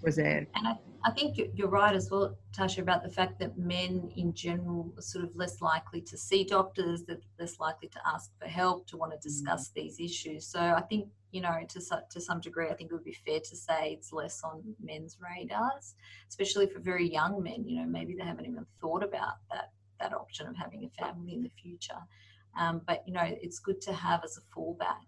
reserve. 0.04 0.46
And 0.56 0.68
I, 0.68 0.78
I 1.04 1.12
think 1.12 1.40
you're 1.56 1.68
right 1.70 1.96
as 1.96 2.10
well, 2.12 2.38
Tasha, 2.56 2.80
about 2.80 3.04
the 3.04 3.10
fact 3.10 3.40
that 3.40 3.58
men 3.58 4.12
in 4.16 4.34
general 4.34 4.94
are 4.98 5.02
sort 5.02 5.26
of 5.26 5.36
less 5.36 5.62
likely 5.62 6.02
to 6.02 6.18
see 6.18 6.44
doctors, 6.44 7.04
they're 7.04 7.18
less 7.40 7.60
likely 7.60 7.88
to 7.90 8.00
ask 8.06 8.32
for 8.40 8.48
help, 8.48 8.88
to 8.88 8.98
want 8.98 9.12
to 9.12 9.18
mm. 9.18 9.24
discuss 9.24 9.70
mm. 9.70 9.74
these 9.74 10.00
issues. 10.00 10.46
So 10.46 10.60
I 10.60 10.82
think, 10.82 11.08
you 11.32 11.42
know, 11.42 11.58
to, 11.68 11.82
to 12.12 12.22
some 12.22 12.42
degree, 12.42 12.68
I 12.68 12.74
think 12.74 12.92
it 12.92 12.94
would 12.94 13.04
be 13.04 13.18
fair 13.26 13.40
to 13.40 13.56
say 13.56 13.94
it's 13.94 14.14
less 14.14 14.42
on 14.44 14.62
men's 14.84 15.18
radars, 15.20 15.96
especially 16.30 16.68
for 16.68 16.80
very 16.80 17.10
young 17.10 17.42
men. 17.42 17.68
You 17.68 17.82
know, 17.82 17.88
maybe 17.88 18.14
they 18.14 18.24
haven't 18.24 18.46
even 18.46 18.66
thought 18.80 19.04
about 19.04 19.36
that 19.50 19.72
that 19.81 19.81
option 20.32 20.48
of 20.48 20.56
having 20.56 20.86
a 20.86 20.90
family 21.04 21.34
in 21.34 21.44
the 21.44 21.52
future. 21.62 22.02
Um, 22.58 22.82
but 22.88 23.04
you 23.06 23.14
know, 23.14 23.24
it's 23.26 23.60
good 23.60 23.82
to 23.82 23.94
have 23.94 24.24
as 24.24 24.38
a 24.38 24.42
fallback 24.60 25.08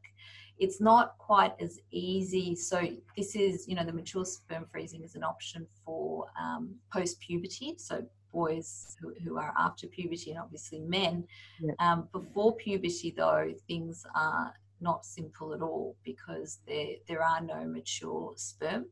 it's 0.59 0.79
not 0.79 1.17
quite 1.17 1.53
as 1.59 1.79
easy. 1.91 2.55
So 2.55 2.87
this 3.17 3.35
is, 3.35 3.67
you 3.67 3.75
know, 3.75 3.83
the 3.83 3.93
mature 3.93 4.25
sperm 4.25 4.65
freezing 4.71 5.03
is 5.03 5.15
an 5.15 5.23
option 5.23 5.65
for 5.83 6.27
um, 6.39 6.75
post 6.91 7.19
puberty. 7.19 7.73
So 7.77 8.05
boys 8.31 8.95
who, 9.01 9.13
who, 9.23 9.37
are 9.37 9.53
after 9.57 9.87
puberty 9.87 10.31
and 10.31 10.39
obviously 10.39 10.79
men. 10.79 11.25
Yeah. 11.59 11.73
Um, 11.79 12.07
before 12.11 12.55
puberty, 12.55 13.13
though, 13.15 13.53
things 13.67 14.05
are 14.15 14.53
not 14.79 15.05
simple 15.05 15.53
at 15.53 15.61
all 15.61 15.95
because 16.03 16.59
there 16.67 16.95
there 17.07 17.23
are 17.23 17.41
no 17.41 17.65
mature 17.65 18.33
sperm 18.35 18.85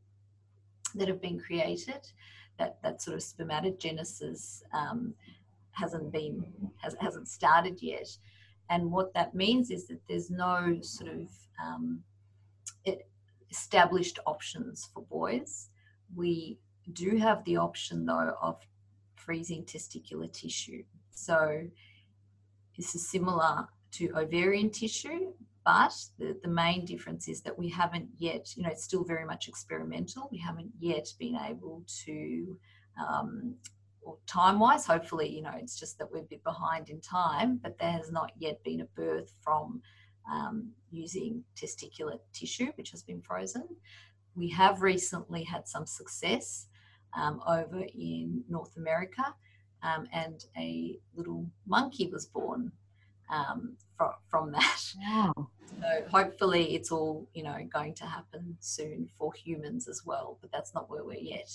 that 0.94 1.08
have 1.08 1.20
been 1.20 1.38
created. 1.38 2.00
That 2.58 2.78
that 2.82 3.02
sort 3.02 3.16
of 3.16 3.22
spermatogenesis 3.22 4.62
um, 4.72 5.14
hasn't 5.72 6.12
been 6.12 6.44
has, 6.78 6.94
hasn't 7.00 7.28
started 7.28 7.82
yet. 7.82 8.08
And 8.70 8.90
what 8.90 9.12
that 9.14 9.34
means 9.34 9.70
is 9.70 9.86
that 9.88 10.00
there's 10.08 10.30
no 10.30 10.78
sort 10.82 11.10
of 11.10 11.28
um, 11.62 12.02
established 13.52 14.18
options 14.26 14.88
for 14.92 15.02
boys. 15.02 15.68
We 16.16 16.58
do 16.92 17.16
have 17.18 17.44
the 17.44 17.58
option 17.58 18.06
though 18.06 18.34
of 18.40 18.56
freezing 19.14 19.64
testicular 19.64 20.32
tissue. 20.32 20.82
So 21.10 21.68
this 22.76 22.94
is 22.94 23.08
similar 23.08 23.68
to 23.92 24.10
ovarian 24.16 24.70
tissue, 24.70 25.34
but 25.64 25.94
the, 26.18 26.36
the 26.42 26.48
main 26.48 26.84
difference 26.84 27.28
is 27.28 27.42
that 27.42 27.56
we 27.56 27.68
haven't 27.68 28.08
yet, 28.18 28.56
you 28.56 28.62
know, 28.62 28.70
it's 28.70 28.82
still 28.82 29.04
very 29.04 29.26
much 29.26 29.48
experimental. 29.48 30.28
We 30.32 30.38
haven't 30.38 30.72
yet 30.80 31.12
been 31.18 31.36
able 31.36 31.84
to, 32.04 32.58
um, 32.98 33.54
or 34.02 34.16
time 34.26 34.58
wise, 34.58 34.86
hopefully, 34.86 35.28
you 35.28 35.42
know, 35.42 35.54
it's 35.56 35.78
just 35.78 35.98
that 35.98 36.10
we're 36.10 36.20
a 36.20 36.24
bit 36.24 36.42
behind 36.44 36.88
in 36.88 37.00
time, 37.00 37.58
but 37.62 37.78
there 37.78 37.92
has 37.92 38.10
not 38.10 38.32
yet 38.38 38.62
been 38.64 38.80
a 38.80 38.84
birth 38.84 39.32
from 39.40 39.80
um, 40.30 40.70
using 40.90 41.44
testicular 41.56 42.18
tissue, 42.32 42.72
which 42.76 42.90
has 42.90 43.02
been 43.02 43.20
frozen. 43.20 43.64
We 44.34 44.48
have 44.50 44.82
recently 44.82 45.44
had 45.44 45.68
some 45.68 45.86
success 45.86 46.66
um, 47.16 47.42
over 47.46 47.84
in 47.94 48.44
North 48.48 48.76
America, 48.76 49.34
um, 49.82 50.06
and 50.12 50.44
a 50.56 50.98
little 51.14 51.46
monkey 51.66 52.08
was 52.08 52.26
born 52.26 52.72
um, 53.30 53.76
from, 53.96 54.10
from 54.28 54.52
that. 54.52 54.80
Wow. 54.98 55.48
So 55.80 56.04
hopefully 56.10 56.74
it's 56.74 56.92
all 56.92 57.26
you 57.34 57.42
know 57.42 57.56
going 57.72 57.94
to 57.94 58.04
happen 58.04 58.56
soon 58.60 59.08
for 59.18 59.32
humans 59.32 59.88
as 59.88 60.02
well, 60.04 60.38
but 60.40 60.52
that's 60.52 60.74
not 60.74 60.90
where 60.90 61.04
we're 61.04 61.18
yet. 61.18 61.50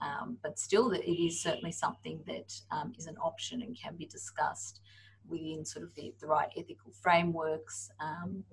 Um, 0.00 0.38
but 0.42 0.58
still, 0.58 0.92
it 0.92 1.04
is 1.08 1.42
certainly 1.42 1.72
something 1.72 2.20
that 2.26 2.52
um, 2.70 2.92
is 2.98 3.06
an 3.06 3.16
option 3.16 3.62
and 3.62 3.76
can 3.80 3.96
be 3.96 4.06
discussed 4.06 4.80
within 5.28 5.64
sort 5.64 5.84
of 5.84 5.94
the, 5.94 6.14
the 6.20 6.26
right 6.26 6.48
ethical 6.56 6.92
frameworks 7.02 7.90
um, 8.00 8.44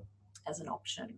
as 0.48 0.60
an 0.60 0.68
option. 0.68 1.18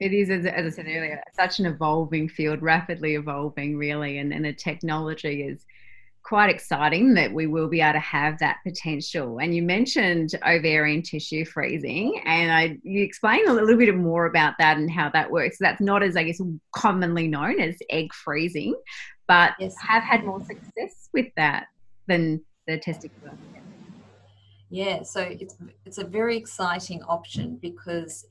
It 0.00 0.12
is, 0.12 0.28
as, 0.28 0.44
I 0.44 0.68
said 0.70 0.86
earlier, 0.86 1.22
such 1.34 1.60
an 1.60 1.66
evolving 1.66 2.28
field, 2.28 2.62
rapidly 2.62 3.14
evolving, 3.14 3.76
really, 3.76 4.18
and, 4.18 4.32
and 4.32 4.44
the 4.44 4.52
technology 4.52 5.42
is 5.42 5.64
quite 6.24 6.48
exciting 6.48 7.12
that 7.14 7.32
we 7.32 7.46
will 7.46 7.68
be 7.68 7.82
able 7.82 7.92
to 7.92 7.98
have 8.00 8.38
that 8.38 8.56
potential. 8.66 9.38
And 9.38 9.54
you 9.54 9.62
mentioned 9.62 10.30
ovarian 10.44 11.02
tissue 11.02 11.44
freezing, 11.44 12.20
and 12.24 12.50
I 12.50 12.78
you 12.82 13.04
explained 13.04 13.46
a 13.46 13.52
little 13.52 13.76
bit 13.76 13.94
more 13.94 14.26
about 14.26 14.54
that 14.58 14.78
and 14.78 14.90
how 14.90 15.10
that 15.10 15.30
works. 15.30 15.58
That's 15.60 15.82
not 15.82 16.02
as 16.02 16.16
I 16.16 16.24
guess 16.24 16.40
commonly 16.74 17.28
known 17.28 17.60
as 17.60 17.76
egg 17.90 18.12
freezing, 18.12 18.74
but 19.26 19.52
yes. 19.58 19.74
have 19.80 20.02
had 20.02 20.24
more 20.24 20.40
success 20.44 21.08
with 21.12 21.26
that 21.36 21.66
than 22.06 22.42
the 22.66 22.78
testicular. 22.78 23.36
Yeah, 24.70 25.02
so 25.02 25.20
it's 25.20 25.56
it's 25.84 25.98
a 25.98 26.04
very 26.04 26.36
exciting 26.36 27.02
option 27.04 27.58
because 27.60 28.26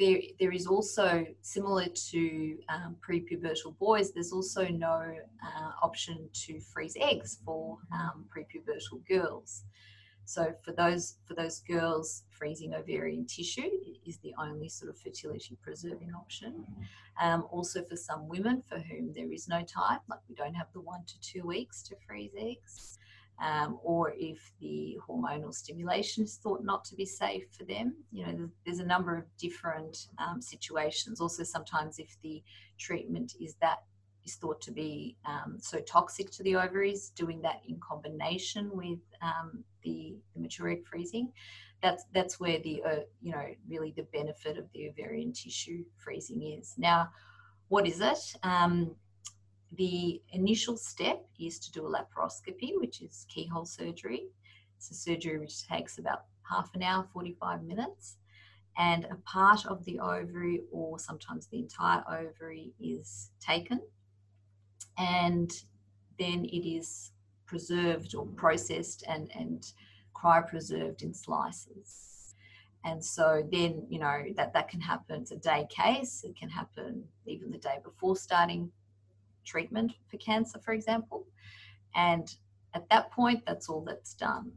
there, 0.00 0.18
there 0.40 0.50
is 0.50 0.66
also, 0.66 1.26
similar 1.42 1.84
to 2.10 2.56
um, 2.70 2.96
prepubertal 3.06 3.78
boys, 3.78 4.12
there's 4.12 4.32
also 4.32 4.66
no 4.66 5.14
uh, 5.44 5.70
option 5.82 6.28
to 6.32 6.58
freeze 6.58 6.96
eggs 6.98 7.38
for 7.44 7.76
um, 7.92 8.24
prepubertal 8.34 9.06
girls. 9.06 9.64
So 10.30 10.54
for 10.62 10.70
those 10.70 11.16
for 11.26 11.34
those 11.34 11.58
girls, 11.58 12.22
freezing 12.30 12.72
ovarian 12.72 13.26
tissue 13.26 13.68
is 14.06 14.18
the 14.18 14.32
only 14.38 14.68
sort 14.68 14.88
of 14.88 14.96
fertility 14.96 15.58
preserving 15.60 16.12
option. 16.14 16.64
Um, 17.20 17.48
also 17.50 17.82
for 17.82 17.96
some 17.96 18.28
women 18.28 18.62
for 18.68 18.78
whom 18.78 19.12
there 19.12 19.32
is 19.32 19.48
no 19.48 19.64
time, 19.64 19.98
like 20.08 20.20
we 20.28 20.36
don't 20.36 20.54
have 20.54 20.68
the 20.72 20.82
one 20.82 21.02
to 21.08 21.20
two 21.20 21.44
weeks 21.44 21.82
to 21.82 21.96
freeze 22.06 22.30
eggs 22.38 22.96
um, 23.40 23.80
or 23.82 24.12
if 24.16 24.52
the 24.60 24.98
hormonal 25.08 25.52
stimulation 25.52 26.22
is 26.22 26.36
thought 26.36 26.62
not 26.62 26.84
to 26.84 26.94
be 26.94 27.06
safe 27.06 27.46
for 27.50 27.64
them. 27.64 27.96
You 28.12 28.26
know, 28.26 28.50
there's 28.64 28.78
a 28.78 28.86
number 28.86 29.16
of 29.16 29.24
different 29.36 30.06
um, 30.18 30.40
situations. 30.40 31.20
Also, 31.20 31.42
sometimes 31.42 31.98
if 31.98 32.16
the 32.22 32.40
treatment 32.78 33.34
is 33.40 33.56
that 33.60 33.82
is 34.24 34.34
thought 34.36 34.60
to 34.62 34.70
be 34.70 35.16
um, 35.24 35.56
so 35.60 35.80
toxic 35.80 36.30
to 36.32 36.42
the 36.42 36.56
ovaries, 36.56 37.10
doing 37.10 37.40
that 37.42 37.60
in 37.68 37.78
combination 37.80 38.70
with 38.72 39.00
um, 39.22 39.64
the, 39.82 40.16
the, 40.34 40.40
mature 40.40 40.68
egg 40.68 40.86
freezing, 40.86 41.32
that's 41.82 42.04
that's 42.12 42.38
where 42.38 42.58
the 42.58 42.82
uh, 42.82 42.96
you 43.22 43.32
know 43.32 43.46
really 43.68 43.92
the 43.96 44.02
benefit 44.12 44.58
of 44.58 44.70
the 44.72 44.88
ovarian 44.88 45.32
tissue 45.32 45.84
freezing 45.96 46.42
is. 46.42 46.74
Now, 46.76 47.10
what 47.68 47.86
is 47.86 48.00
it? 48.00 48.36
Um, 48.42 48.94
the 49.72 50.20
initial 50.32 50.76
step 50.76 51.24
is 51.38 51.58
to 51.60 51.72
do 51.72 51.86
a 51.86 51.90
laparoscopy, 51.90 52.72
which 52.76 53.00
is 53.00 53.26
keyhole 53.28 53.64
surgery. 53.64 54.26
It's 54.76 54.90
a 54.90 54.94
surgery 54.94 55.38
which 55.38 55.66
takes 55.68 55.98
about 55.98 56.24
half 56.48 56.74
an 56.74 56.82
hour, 56.82 57.06
45 57.12 57.62
minutes. 57.62 58.16
And 58.76 59.04
a 59.04 59.16
part 59.24 59.66
of 59.66 59.84
the 59.84 60.00
ovary, 60.00 60.62
or 60.72 60.98
sometimes 60.98 61.46
the 61.46 61.58
entire 61.58 62.02
ovary, 62.08 62.72
is 62.80 63.30
taken. 63.40 63.80
And 65.00 65.50
then 66.18 66.44
it 66.44 66.68
is 66.68 67.12
preserved 67.46 68.14
or 68.14 68.26
processed 68.26 69.02
and, 69.08 69.30
and 69.34 69.72
cryopreserved 70.14 71.02
in 71.02 71.14
slices. 71.14 72.34
And 72.84 73.02
so 73.02 73.42
then, 73.50 73.86
you 73.88 73.98
know, 73.98 74.22
that, 74.36 74.52
that 74.52 74.68
can 74.68 74.80
happen. 74.80 75.22
It's 75.22 75.32
a 75.32 75.36
day 75.36 75.66
case. 75.70 76.22
It 76.24 76.36
can 76.36 76.50
happen 76.50 77.04
even 77.26 77.50
the 77.50 77.58
day 77.58 77.78
before 77.82 78.14
starting 78.16 78.70
treatment 79.44 79.92
for 80.10 80.18
cancer, 80.18 80.58
for 80.58 80.72
example. 80.72 81.26
And 81.94 82.34
at 82.74 82.88
that 82.90 83.10
point, 83.10 83.44
that's 83.46 83.68
all 83.68 83.82
that's 83.82 84.14
done. 84.14 84.52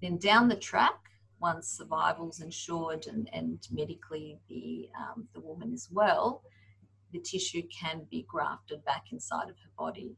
Then 0.00 0.18
down 0.18 0.48
the 0.48 0.56
track, 0.56 0.98
once 1.40 1.68
survival's 1.68 2.40
ensured 2.40 3.06
and, 3.06 3.28
and 3.32 3.66
medically 3.70 4.38
the, 4.48 4.88
um, 4.98 5.26
the 5.34 5.40
woman 5.40 5.72
is 5.74 5.88
well, 5.92 6.42
the 7.14 7.20
tissue 7.20 7.62
can 7.68 8.02
be 8.10 8.26
grafted 8.28 8.84
back 8.84 9.04
inside 9.10 9.48
of 9.48 9.56
her 9.56 9.70
body. 9.78 10.14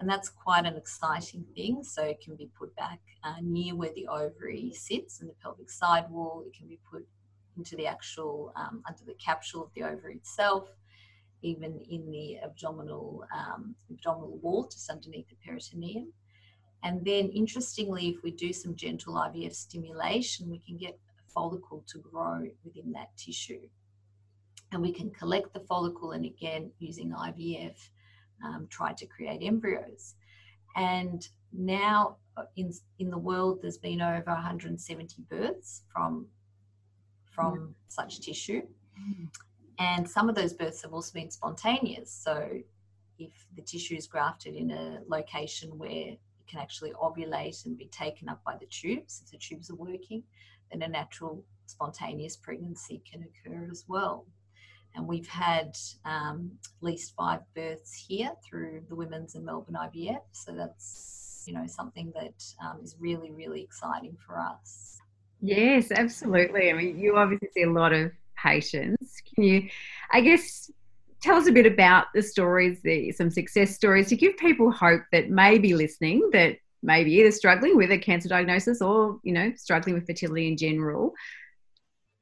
And 0.00 0.08
that's 0.08 0.28
quite 0.28 0.66
an 0.66 0.76
exciting 0.76 1.44
thing. 1.54 1.84
So 1.84 2.02
it 2.02 2.20
can 2.20 2.34
be 2.34 2.50
put 2.58 2.74
back 2.74 2.98
uh, 3.22 3.36
near 3.40 3.76
where 3.76 3.92
the 3.94 4.08
ovary 4.08 4.72
sits 4.74 5.20
in 5.20 5.28
the 5.28 5.34
pelvic 5.40 5.70
side 5.70 6.10
wall. 6.10 6.42
It 6.46 6.56
can 6.56 6.66
be 6.66 6.80
put 6.90 7.06
into 7.56 7.76
the 7.76 7.86
actual, 7.86 8.52
um, 8.56 8.82
under 8.88 9.04
the 9.04 9.14
capsule 9.14 9.62
of 9.62 9.70
the 9.74 9.84
ovary 9.84 10.16
itself 10.16 10.68
even 11.42 11.80
in 11.88 12.10
the 12.10 12.38
abdominal 12.42 13.24
um, 13.34 13.74
abdominal 13.90 14.38
wall, 14.38 14.68
just 14.70 14.90
underneath 14.90 15.28
the 15.28 15.36
peritoneum. 15.44 16.12
And 16.82 17.04
then, 17.04 17.28
interestingly, 17.30 18.08
if 18.08 18.22
we 18.22 18.30
do 18.30 18.52
some 18.52 18.76
gentle 18.76 19.14
IVF 19.14 19.54
stimulation, 19.54 20.50
we 20.50 20.58
can 20.58 20.76
get 20.76 20.92
a 20.94 21.30
follicle 21.32 21.84
to 21.88 21.98
grow 21.98 22.46
within 22.64 22.92
that 22.92 23.16
tissue. 23.16 23.68
And 24.72 24.82
we 24.82 24.92
can 24.92 25.10
collect 25.10 25.54
the 25.54 25.60
follicle 25.60 26.12
and 26.12 26.24
again, 26.24 26.70
using 26.78 27.10
IVF, 27.10 27.76
um, 28.44 28.66
try 28.70 28.92
to 28.92 29.06
create 29.06 29.40
embryos. 29.42 30.14
And 30.76 31.26
now 31.52 32.16
uh, 32.36 32.44
in, 32.56 32.72
in 32.98 33.10
the 33.10 33.18
world, 33.18 33.60
there's 33.62 33.78
been 33.78 34.00
over 34.00 34.30
170 34.30 35.22
births 35.30 35.82
from, 35.92 36.26
from 37.30 37.58
mm. 37.58 37.74
such 37.88 38.20
tissue. 38.20 38.62
Mm. 39.00 39.28
And 39.78 40.08
some 40.08 40.28
of 40.28 40.34
those 40.34 40.52
births 40.52 40.82
have 40.82 40.92
also 40.92 41.12
been 41.14 41.30
spontaneous. 41.30 42.12
So 42.12 42.48
if 43.18 43.30
the 43.56 43.62
tissue 43.62 43.96
is 43.96 44.06
grafted 44.06 44.54
in 44.54 44.70
a 44.70 45.00
location 45.06 45.76
where 45.78 45.90
it 45.90 46.20
can 46.48 46.60
actually 46.60 46.92
ovulate 46.92 47.64
and 47.66 47.76
be 47.76 47.86
taken 47.86 48.28
up 48.28 48.42
by 48.44 48.56
the 48.56 48.66
tubes, 48.66 49.22
if 49.24 49.30
the 49.30 49.38
tubes 49.38 49.70
are 49.70 49.76
working, 49.76 50.22
then 50.70 50.82
a 50.82 50.88
natural 50.88 51.44
spontaneous 51.66 52.36
pregnancy 52.36 53.02
can 53.10 53.24
occur 53.24 53.68
as 53.70 53.84
well. 53.88 54.26
And 54.94 55.06
we've 55.06 55.28
had 55.28 55.76
um, 56.04 56.50
at 56.64 56.82
least 56.82 57.14
five 57.16 57.40
births 57.54 57.94
here 57.94 58.30
through 58.44 58.82
the 58.88 58.96
Women's 58.96 59.34
and 59.34 59.44
Melbourne 59.44 59.76
IVF. 59.76 60.22
So 60.32 60.52
that's, 60.52 61.44
you 61.46 61.54
know, 61.54 61.66
something 61.66 62.12
that 62.14 62.42
um, 62.64 62.80
is 62.82 62.96
really, 62.98 63.30
really 63.30 63.62
exciting 63.62 64.16
for 64.26 64.38
us. 64.38 64.98
Yes, 65.40 65.92
absolutely. 65.92 66.70
I 66.70 66.72
mean, 66.72 66.98
you 66.98 67.16
obviously 67.16 67.48
see 67.54 67.62
a 67.62 67.70
lot 67.70 67.92
of 67.92 68.10
patients. 68.36 69.22
Can 69.34 69.44
you, 69.44 69.68
I 70.10 70.20
guess, 70.20 70.70
tell 71.22 71.36
us 71.36 71.46
a 71.46 71.52
bit 71.52 71.66
about 71.66 72.06
the 72.14 72.22
stories, 72.22 72.80
the, 72.82 73.12
some 73.12 73.30
success 73.30 73.74
stories 73.74 74.08
to 74.08 74.16
give 74.16 74.36
people 74.36 74.70
hope 74.70 75.02
that 75.12 75.30
may 75.30 75.58
be 75.58 75.74
listening 75.74 76.28
that 76.32 76.56
maybe 76.82 77.12
either 77.12 77.32
struggling 77.32 77.76
with 77.76 77.90
a 77.90 77.98
cancer 77.98 78.28
diagnosis 78.28 78.80
or, 78.80 79.18
you 79.22 79.32
know, 79.32 79.52
struggling 79.56 79.94
with 79.94 80.06
fertility 80.06 80.48
in 80.48 80.56
general. 80.56 81.12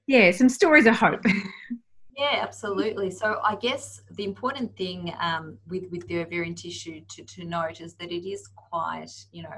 Yeah, 0.07 0.31
some 0.31 0.49
stories 0.49 0.87
of 0.87 0.95
hope. 0.95 1.25
Yeah, 2.17 2.39
absolutely. 2.43 3.11
So 3.11 3.41
I 3.45 3.57
guess 3.57 4.01
the 4.13 4.25
important 4.25 4.75
thing 4.77 5.13
um, 5.21 5.59
with 5.69 5.85
with 5.91 6.07
the 6.09 6.21
ovarian 6.21 6.55
tissue 6.55 7.03
to, 7.09 7.23
to 7.25 7.45
note 7.45 7.81
is 7.81 7.95
that 7.95 8.11
it 8.11 8.27
is 8.27 8.49
quite, 8.57 9.13
you 9.33 9.43
know, 9.43 9.51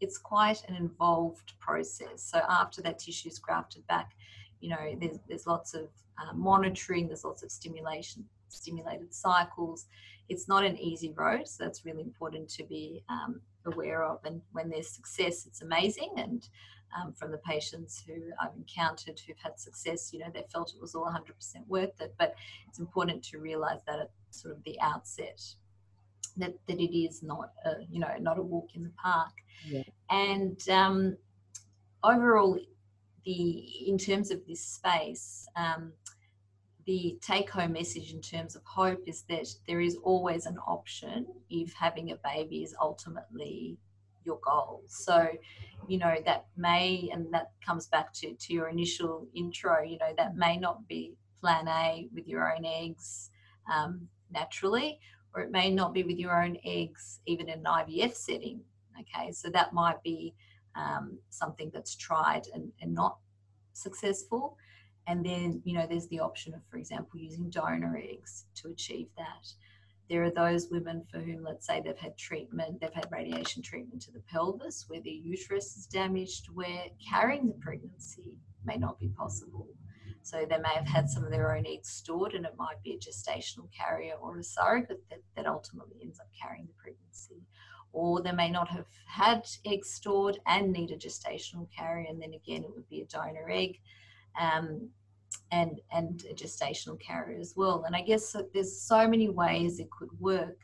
it's 0.00 0.18
quite 0.18 0.62
an 0.68 0.76
involved 0.76 1.54
process. 1.60 2.22
So 2.22 2.40
after 2.48 2.82
that 2.82 2.98
tissue 2.98 3.28
is 3.30 3.38
grafted 3.38 3.86
back, 3.86 4.12
you 4.64 4.70
know 4.70 4.96
there's, 4.98 5.18
there's 5.28 5.46
lots 5.46 5.74
of 5.74 5.88
uh, 6.18 6.32
monitoring 6.32 7.06
there's 7.06 7.24
lots 7.24 7.42
of 7.42 7.50
stimulation 7.50 8.24
stimulated 8.48 9.12
cycles 9.12 9.86
it's 10.30 10.48
not 10.48 10.64
an 10.64 10.78
easy 10.78 11.10
road 11.10 11.46
so 11.46 11.62
that's 11.64 11.84
really 11.84 12.00
important 12.00 12.48
to 12.48 12.64
be 12.64 13.02
um, 13.10 13.40
aware 13.66 14.02
of 14.04 14.18
and 14.24 14.40
when 14.52 14.70
there's 14.70 14.88
success 14.88 15.44
it's 15.46 15.60
amazing 15.60 16.12
and 16.16 16.48
um, 16.94 17.12
from 17.12 17.30
the 17.30 17.38
patients 17.38 18.02
who 18.06 18.14
I've 18.40 18.54
encountered 18.56 19.20
who've 19.20 19.38
had 19.42 19.58
success, 19.58 20.12
you 20.12 20.20
know, 20.20 20.30
they 20.32 20.44
felt 20.52 20.74
it 20.74 20.80
was 20.80 20.94
all 20.94 21.06
100% 21.06 21.66
worth 21.66 22.00
it. 22.00 22.14
But 22.18 22.34
it's 22.68 22.78
important 22.78 23.22
to 23.24 23.38
realize 23.38 23.80
that 23.86 23.98
at 23.98 24.10
sort 24.30 24.54
of 24.54 24.62
the 24.64 24.80
outset, 24.80 25.40
that, 26.36 26.54
that 26.66 26.80
it 26.80 26.96
is 26.96 27.22
not, 27.22 27.50
a, 27.64 27.74
you 27.90 28.00
know, 28.00 28.10
not 28.20 28.38
a 28.38 28.42
walk 28.42 28.70
in 28.74 28.82
the 28.82 28.90
park. 28.90 29.32
Yeah. 29.66 29.82
And 30.10 30.68
um, 30.68 31.16
overall, 32.02 32.58
the 33.24 33.88
in 33.88 33.98
terms 33.98 34.30
of 34.30 34.46
this 34.46 34.60
space, 34.60 35.46
um, 35.56 35.92
the 36.86 37.18
take 37.22 37.48
home 37.48 37.72
message 37.72 38.12
in 38.12 38.20
terms 38.20 38.56
of 38.56 38.62
hope 38.64 39.02
is 39.06 39.22
that 39.28 39.48
there 39.66 39.80
is 39.80 39.96
always 40.02 40.46
an 40.46 40.58
option 40.66 41.26
if 41.48 41.72
having 41.72 42.12
a 42.12 42.16
baby 42.16 42.62
is 42.62 42.74
ultimately 42.80 43.78
your 44.24 44.38
goal. 44.44 44.82
So, 44.86 45.28
you 45.88 45.98
know, 45.98 46.16
that 46.24 46.46
may, 46.56 47.10
and 47.12 47.32
that 47.32 47.52
comes 47.64 47.86
back 47.86 48.12
to, 48.14 48.34
to 48.34 48.52
your 48.52 48.68
initial 48.68 49.26
intro, 49.34 49.82
you 49.82 49.98
know, 49.98 50.12
that 50.16 50.36
may 50.36 50.56
not 50.56 50.86
be 50.88 51.14
plan 51.40 51.68
A 51.68 52.08
with 52.14 52.26
your 52.26 52.54
own 52.54 52.64
eggs 52.64 53.30
um, 53.72 54.08
naturally, 54.30 54.98
or 55.34 55.42
it 55.42 55.50
may 55.50 55.70
not 55.70 55.92
be 55.92 56.02
with 56.02 56.18
your 56.18 56.42
own 56.42 56.56
eggs 56.64 57.20
even 57.26 57.48
in 57.48 57.58
an 57.58 57.64
IVF 57.64 58.14
setting. 58.14 58.60
Okay, 59.00 59.32
so 59.32 59.50
that 59.50 59.72
might 59.72 60.02
be 60.02 60.34
um, 60.76 61.18
something 61.30 61.70
that's 61.74 61.96
tried 61.96 62.46
and, 62.54 62.70
and 62.80 62.94
not 62.94 63.18
successful. 63.72 64.56
And 65.06 65.24
then, 65.24 65.60
you 65.64 65.74
know, 65.74 65.86
there's 65.88 66.08
the 66.08 66.20
option 66.20 66.54
of, 66.54 66.60
for 66.70 66.78
example, 66.78 67.18
using 67.20 67.50
donor 67.50 68.00
eggs 68.02 68.46
to 68.56 68.68
achieve 68.68 69.08
that. 69.18 69.52
There 70.10 70.22
are 70.22 70.30
those 70.30 70.68
women 70.70 71.04
for 71.10 71.18
whom, 71.18 71.42
let's 71.42 71.66
say, 71.66 71.80
they've 71.80 71.96
had 71.96 72.18
treatment, 72.18 72.80
they've 72.80 72.92
had 72.92 73.10
radiation 73.10 73.62
treatment 73.62 74.02
to 74.02 74.12
the 74.12 74.20
pelvis 74.30 74.84
where 74.88 75.00
the 75.00 75.10
uterus 75.10 75.76
is 75.76 75.86
damaged, 75.86 76.48
where 76.52 76.86
carrying 77.10 77.46
the 77.46 77.54
pregnancy 77.54 78.38
may 78.64 78.76
not 78.76 78.98
be 79.00 79.08
possible. 79.08 79.66
So 80.22 80.46
they 80.48 80.58
may 80.58 80.74
have 80.74 80.86
had 80.86 81.08
some 81.08 81.24
of 81.24 81.30
their 81.30 81.54
own 81.54 81.66
eggs 81.66 81.88
stored, 81.88 82.34
and 82.34 82.46
it 82.46 82.56
might 82.58 82.82
be 82.82 82.92
a 82.92 82.98
gestational 82.98 83.68
carrier 83.72 84.14
or 84.14 84.38
a 84.38 84.42
surrogate 84.42 85.02
that, 85.10 85.20
that 85.36 85.46
ultimately 85.46 85.96
ends 86.02 86.18
up 86.18 86.28
carrying 86.40 86.66
the 86.66 86.72
pregnancy. 86.82 87.42
Or 87.92 88.22
they 88.22 88.32
may 88.32 88.50
not 88.50 88.68
have 88.68 88.86
had 89.06 89.46
eggs 89.64 89.90
stored 89.90 90.38
and 90.46 90.72
need 90.72 90.90
a 90.90 90.96
gestational 90.96 91.68
carrier, 91.70 92.06
and 92.08 92.20
then 92.20 92.32
again, 92.34 92.64
it 92.64 92.74
would 92.74 92.88
be 92.88 93.02
a 93.02 93.06
donor 93.06 93.48
egg. 93.50 93.78
Um, 94.40 94.90
and 95.54 95.80
and 95.92 96.24
a 96.30 96.34
gestational 96.34 96.98
carrier 97.00 97.38
as 97.38 97.54
well. 97.56 97.84
And 97.86 97.94
I 97.94 98.02
guess 98.02 98.36
there's 98.52 98.80
so 98.80 99.06
many 99.08 99.28
ways 99.28 99.78
it 99.78 99.90
could 99.90 100.12
work, 100.18 100.58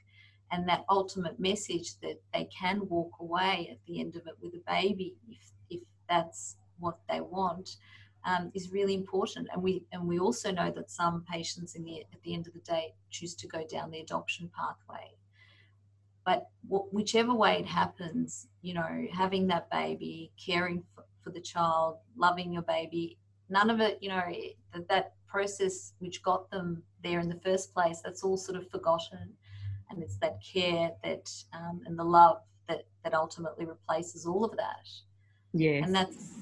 and 0.50 0.68
that 0.68 0.84
ultimate 0.88 1.38
message 1.38 1.98
that 2.02 2.18
they 2.34 2.44
can 2.46 2.88
walk 2.88 3.12
away 3.20 3.68
at 3.70 3.78
the 3.86 4.00
end 4.00 4.16
of 4.16 4.22
it 4.26 4.34
with 4.42 4.54
a 4.54 4.62
baby 4.66 5.14
if 5.28 5.52
if 5.70 5.80
that's 6.08 6.56
what 6.78 6.98
they 7.08 7.20
want. 7.20 7.76
Um, 8.22 8.52
is 8.52 8.70
really 8.70 8.94
important, 8.94 9.48
and 9.52 9.62
we 9.62 9.82
and 9.92 10.06
we 10.06 10.18
also 10.18 10.50
know 10.50 10.70
that 10.70 10.90
some 10.90 11.24
patients 11.32 11.74
in 11.74 11.84
the 11.84 12.00
at 12.00 12.22
the 12.22 12.34
end 12.34 12.46
of 12.48 12.52
the 12.52 12.60
day 12.74 12.92
choose 13.10 13.34
to 13.36 13.46
go 13.46 13.64
down 13.66 13.90
the 13.90 14.00
adoption 14.00 14.50
pathway. 14.54 15.06
But 16.26 16.48
whichever 16.68 17.34
way 17.34 17.54
it 17.60 17.66
happens, 17.66 18.48
you 18.60 18.74
know, 18.74 19.06
having 19.10 19.46
that 19.46 19.70
baby, 19.70 20.32
caring 20.46 20.82
for, 20.94 21.04
for 21.22 21.30
the 21.30 21.40
child, 21.40 21.96
loving 22.14 22.52
your 22.52 22.66
baby 22.76 23.16
none 23.50 23.70
of 23.70 23.80
it, 23.80 23.98
you 24.00 24.08
know, 24.08 24.22
that, 24.72 24.88
that 24.88 25.12
process 25.26 25.92
which 25.98 26.22
got 26.22 26.50
them 26.50 26.82
there 27.02 27.20
in 27.20 27.28
the 27.28 27.40
first 27.44 27.74
place, 27.74 28.00
that's 28.02 28.22
all 28.22 28.36
sort 28.36 28.58
of 28.58 28.68
forgotten. 28.70 29.32
And 29.90 30.02
it's 30.02 30.16
that 30.18 30.40
care 30.40 30.92
that 31.02 31.30
um, 31.52 31.82
and 31.84 31.98
the 31.98 32.04
love 32.04 32.38
that 32.68 32.84
that 33.02 33.14
ultimately 33.14 33.64
replaces 33.64 34.24
all 34.24 34.44
of 34.44 34.56
that. 34.56 34.88
Yeah. 35.52 35.82
And 35.84 35.94
that's 35.94 36.34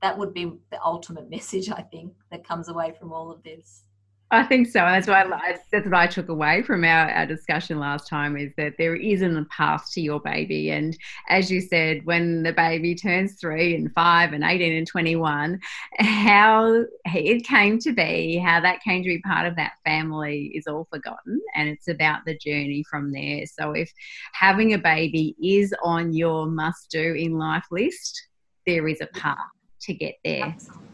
that 0.00 0.16
would 0.16 0.32
be 0.32 0.52
the 0.70 0.82
ultimate 0.82 1.30
message 1.36 1.70
I 1.70 1.82
think 1.82 2.14
that 2.30 2.46
comes 2.46 2.68
away 2.68 2.94
from 2.98 3.12
all 3.12 3.30
of 3.30 3.42
this. 3.42 3.82
I 4.30 4.42
think 4.42 4.66
so. 4.66 4.80
That's 4.80 5.06
what 5.06 5.32
I, 5.32 5.58
that's 5.70 5.84
what 5.84 5.94
I 5.94 6.06
took 6.06 6.28
away 6.28 6.62
from 6.62 6.82
our, 6.82 7.10
our 7.10 7.26
discussion 7.26 7.78
last 7.78 8.08
time 8.08 8.36
is 8.36 8.52
that 8.56 8.74
there 8.78 8.96
isn't 8.96 9.36
a 9.36 9.44
path 9.44 9.88
to 9.92 10.00
your 10.00 10.18
baby. 10.18 10.70
And 10.70 10.96
as 11.28 11.50
you 11.50 11.60
said, 11.60 12.04
when 12.04 12.42
the 12.42 12.52
baby 12.52 12.94
turns 12.94 13.38
three 13.38 13.76
and 13.76 13.92
five 13.92 14.32
and 14.32 14.42
18 14.42 14.72
and 14.72 14.86
21, 14.86 15.60
how 15.98 16.84
it 17.04 17.46
came 17.46 17.78
to 17.80 17.92
be, 17.92 18.38
how 18.38 18.60
that 18.60 18.82
came 18.82 19.02
to 19.02 19.08
be 19.08 19.20
part 19.20 19.46
of 19.46 19.56
that 19.56 19.74
family 19.84 20.50
is 20.54 20.66
all 20.66 20.88
forgotten. 20.90 21.40
And 21.54 21.68
it's 21.68 21.88
about 21.88 22.24
the 22.24 22.36
journey 22.36 22.84
from 22.90 23.12
there. 23.12 23.44
So 23.46 23.72
if 23.72 23.92
having 24.32 24.72
a 24.72 24.78
baby 24.78 25.36
is 25.40 25.74
on 25.82 26.12
your 26.12 26.46
must 26.46 26.90
do 26.90 27.14
in 27.14 27.38
life 27.38 27.66
list, 27.70 28.26
there 28.66 28.88
is 28.88 29.00
a 29.00 29.06
path 29.06 29.38
to 29.82 29.94
get 29.94 30.14
there. 30.24 30.44
Absolutely 30.44 30.93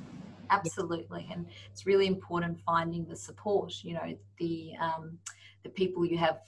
absolutely 0.51 1.29
and 1.33 1.47
it's 1.71 1.87
really 1.87 2.07
important 2.07 2.59
finding 2.67 3.05
the 3.07 3.17
support 3.17 3.73
you 3.83 3.95
know 3.95 4.17
the 4.39 4.73
um, 4.81 5.19
the 5.63 5.71
people 5.71 6.05
you 6.05 6.19
have 6.19 6.41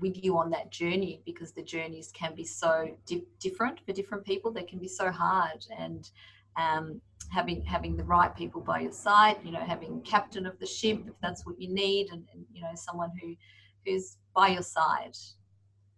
with 0.00 0.22
you 0.22 0.36
on 0.36 0.50
that 0.50 0.70
journey 0.70 1.22
because 1.24 1.52
the 1.52 1.62
journeys 1.62 2.10
can 2.12 2.34
be 2.34 2.44
so 2.44 2.88
di- 3.06 3.24
different 3.38 3.80
for 3.86 3.92
different 3.92 4.24
people 4.24 4.50
they 4.50 4.62
can 4.62 4.78
be 4.78 4.88
so 4.88 5.10
hard 5.10 5.64
and 5.78 6.10
um, 6.56 7.00
having 7.30 7.62
having 7.62 7.96
the 7.96 8.04
right 8.04 8.34
people 8.34 8.60
by 8.60 8.80
your 8.80 8.92
side 8.92 9.36
you 9.44 9.52
know 9.52 9.60
having 9.60 10.00
captain 10.02 10.44
of 10.44 10.58
the 10.58 10.66
ship 10.66 11.00
if 11.06 11.14
that's 11.22 11.46
what 11.46 11.58
you 11.60 11.72
need 11.72 12.08
and, 12.10 12.24
and 12.32 12.44
you 12.52 12.60
know 12.60 12.72
someone 12.74 13.10
who 13.20 13.34
who's 13.86 14.16
by 14.34 14.48
your 14.48 14.62
side 14.62 15.16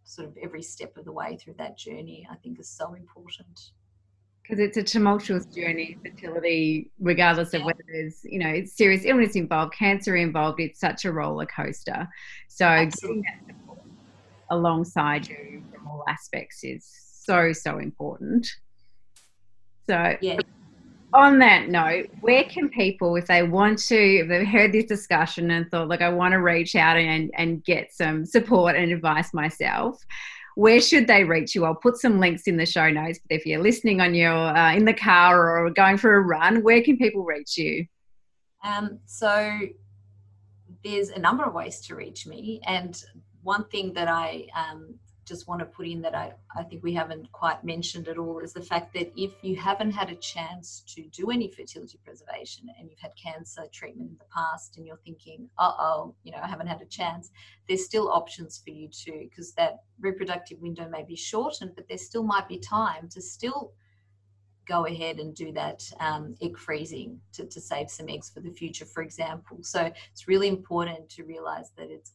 sort 0.04 0.28
of 0.28 0.37
every 0.42 0.62
step 0.62 0.96
of 0.96 1.04
the 1.04 1.12
way 1.12 1.37
through 1.37 1.54
that 1.56 1.76
journey 1.78 2.26
i 2.30 2.37
think 2.37 2.60
is 2.60 2.68
so 2.68 2.94
important 2.94 3.70
because 4.44 4.61
it's 4.61 4.76
a 4.76 4.83
tumultuous 4.83 5.46
journey 5.46 5.96
fertility 6.02 6.90
regardless 7.00 7.54
of 7.54 7.64
whether 7.64 7.83
there's 7.90 8.20
you 8.24 8.38
know 8.38 8.62
serious 8.64 9.02
illness 9.04 9.37
involved 9.37 9.72
cancer 9.74 10.16
involved 10.16 10.61
it's 10.61 10.78
such 10.78 11.04
a 11.04 11.12
roller 11.12 11.46
coaster 11.46 12.07
so 12.48 12.66
Absolutely. 12.66 13.22
getting 13.22 13.46
that 13.46 13.54
support 13.54 13.78
alongside 14.50 15.26
you 15.28 15.62
from 15.72 15.87
all 15.88 16.04
aspects 16.09 16.62
is 16.62 16.87
so 16.87 17.52
so 17.52 17.78
important 17.78 18.46
so 19.88 20.16
yeah. 20.20 20.38
on 21.14 21.38
that 21.38 21.68
note 21.68 22.11
where 22.20 22.44
can 22.44 22.68
people 22.68 23.16
if 23.16 23.26
they 23.26 23.42
want 23.42 23.78
to 23.78 23.96
if 23.96 24.28
they've 24.28 24.46
heard 24.46 24.72
this 24.72 24.85
discussion 24.85 25.50
and 25.50 25.70
thought 25.70 25.88
like 25.88 26.02
i 26.02 26.09
want 26.09 26.33
to 26.33 26.38
reach 26.38 26.76
out 26.76 26.98
and 26.98 27.30
and 27.35 27.64
get 27.64 27.92
some 27.92 28.26
support 28.26 28.76
and 28.76 28.92
advice 28.92 29.33
myself 29.33 30.04
where 30.54 30.80
should 30.80 31.06
they 31.06 31.24
reach 31.24 31.54
you? 31.54 31.64
I'll 31.64 31.74
put 31.74 31.96
some 31.96 32.20
links 32.20 32.46
in 32.46 32.56
the 32.56 32.66
show 32.66 32.90
notes. 32.90 33.18
But 33.28 33.36
if 33.36 33.46
you're 33.46 33.62
listening 33.62 34.00
on 34.00 34.14
your 34.14 34.32
uh, 34.32 34.74
in 34.74 34.84
the 34.84 34.94
car 34.94 35.58
or 35.58 35.70
going 35.70 35.96
for 35.96 36.14
a 36.14 36.20
run, 36.20 36.62
where 36.62 36.82
can 36.82 36.96
people 36.96 37.24
reach 37.24 37.56
you? 37.58 37.86
Um, 38.62 39.00
so 39.06 39.58
there's 40.82 41.10
a 41.10 41.18
number 41.18 41.44
of 41.44 41.54
ways 41.54 41.80
to 41.86 41.94
reach 41.94 42.26
me, 42.26 42.60
and 42.66 43.02
one 43.42 43.64
thing 43.64 43.92
that 43.94 44.08
I 44.08 44.46
um, 44.56 44.94
just 45.24 45.48
want 45.48 45.60
to 45.60 45.66
put 45.66 45.87
in 45.87 46.02
that 46.02 46.14
I, 46.14 46.32
I 46.56 46.62
think 46.62 46.82
we 46.82 46.94
haven't 46.94 47.30
quite 47.32 47.64
mentioned 47.64 48.08
at 48.08 48.18
all 48.18 48.40
is 48.40 48.52
the 48.52 48.62
fact 48.62 48.92
that 48.94 49.12
if 49.16 49.32
you 49.42 49.56
haven't 49.56 49.92
had 49.92 50.10
a 50.10 50.16
chance 50.16 50.82
to 50.94 51.02
do 51.04 51.30
any 51.30 51.48
fertility 51.48 51.98
preservation 52.04 52.68
and 52.78 52.88
you've 52.88 53.00
had 53.00 53.12
cancer 53.16 53.62
treatment 53.72 54.10
in 54.10 54.16
the 54.18 54.24
past 54.34 54.76
and 54.76 54.87
you're 54.87 55.00
thinking, 55.04 55.48
uh 55.58 55.72
oh, 55.78 56.14
you 56.22 56.32
know, 56.32 56.38
I 56.42 56.48
haven't 56.48 56.66
had 56.66 56.82
a 56.82 56.87
chance, 56.87 57.30
there's 57.68 57.84
still 57.84 58.10
options 58.10 58.60
for 58.62 58.70
you 58.70 58.88
too, 58.88 59.26
because 59.28 59.52
that 59.54 59.82
reproductive 60.00 60.60
window 60.60 60.88
may 60.88 61.02
be 61.02 61.16
shortened, 61.16 61.72
but 61.74 61.88
there 61.88 61.98
still 61.98 62.22
might 62.22 62.48
be 62.48 62.58
time 62.58 63.08
to 63.10 63.20
still 63.20 63.72
go 64.66 64.87
ahead 64.87 65.18
and 65.18 65.34
do 65.34 65.52
that 65.52 65.82
um, 66.00 66.34
egg 66.40 66.56
freezing 66.58 67.20
to, 67.32 67.44
to 67.46 67.60
save 67.60 67.90
some 67.90 68.08
eggs 68.08 68.30
for 68.30 68.40
the 68.40 68.50
future, 68.50 68.84
for 68.84 69.02
example. 69.02 69.58
So 69.62 69.90
it's 70.12 70.28
really 70.28 70.48
important 70.48 71.08
to 71.10 71.24
realize 71.24 71.70
that 71.76 71.90
it's 71.90 72.12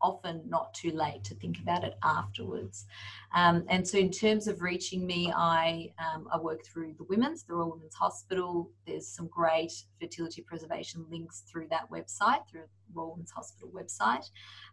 often 0.00 0.42
not 0.48 0.72
too 0.74 0.90
late 0.90 1.24
to 1.24 1.34
think 1.34 1.58
about 1.58 1.84
it 1.84 1.96
afterwards. 2.02 2.86
Um, 3.34 3.64
and 3.68 3.86
so, 3.86 3.98
in 3.98 4.10
terms 4.10 4.48
of 4.48 4.62
reaching 4.62 5.06
me, 5.06 5.32
I, 5.34 5.92
um, 5.98 6.28
I 6.32 6.38
work 6.38 6.64
through 6.64 6.94
the 6.98 7.04
Women's, 7.04 7.42
the 7.42 7.54
Royal 7.54 7.70
Women's 7.70 7.94
Hospital. 7.94 8.70
There's 8.86 9.06
some 9.06 9.28
great 9.28 9.72
fertility 10.00 10.42
preservation 10.42 11.04
links 11.10 11.42
through 11.50 11.68
that 11.70 11.90
website, 11.90 12.46
through 12.48 12.62
the 12.62 12.94
Royal 12.94 13.12
Women's 13.12 13.32
Hospital 13.32 13.70
website. 13.74 14.30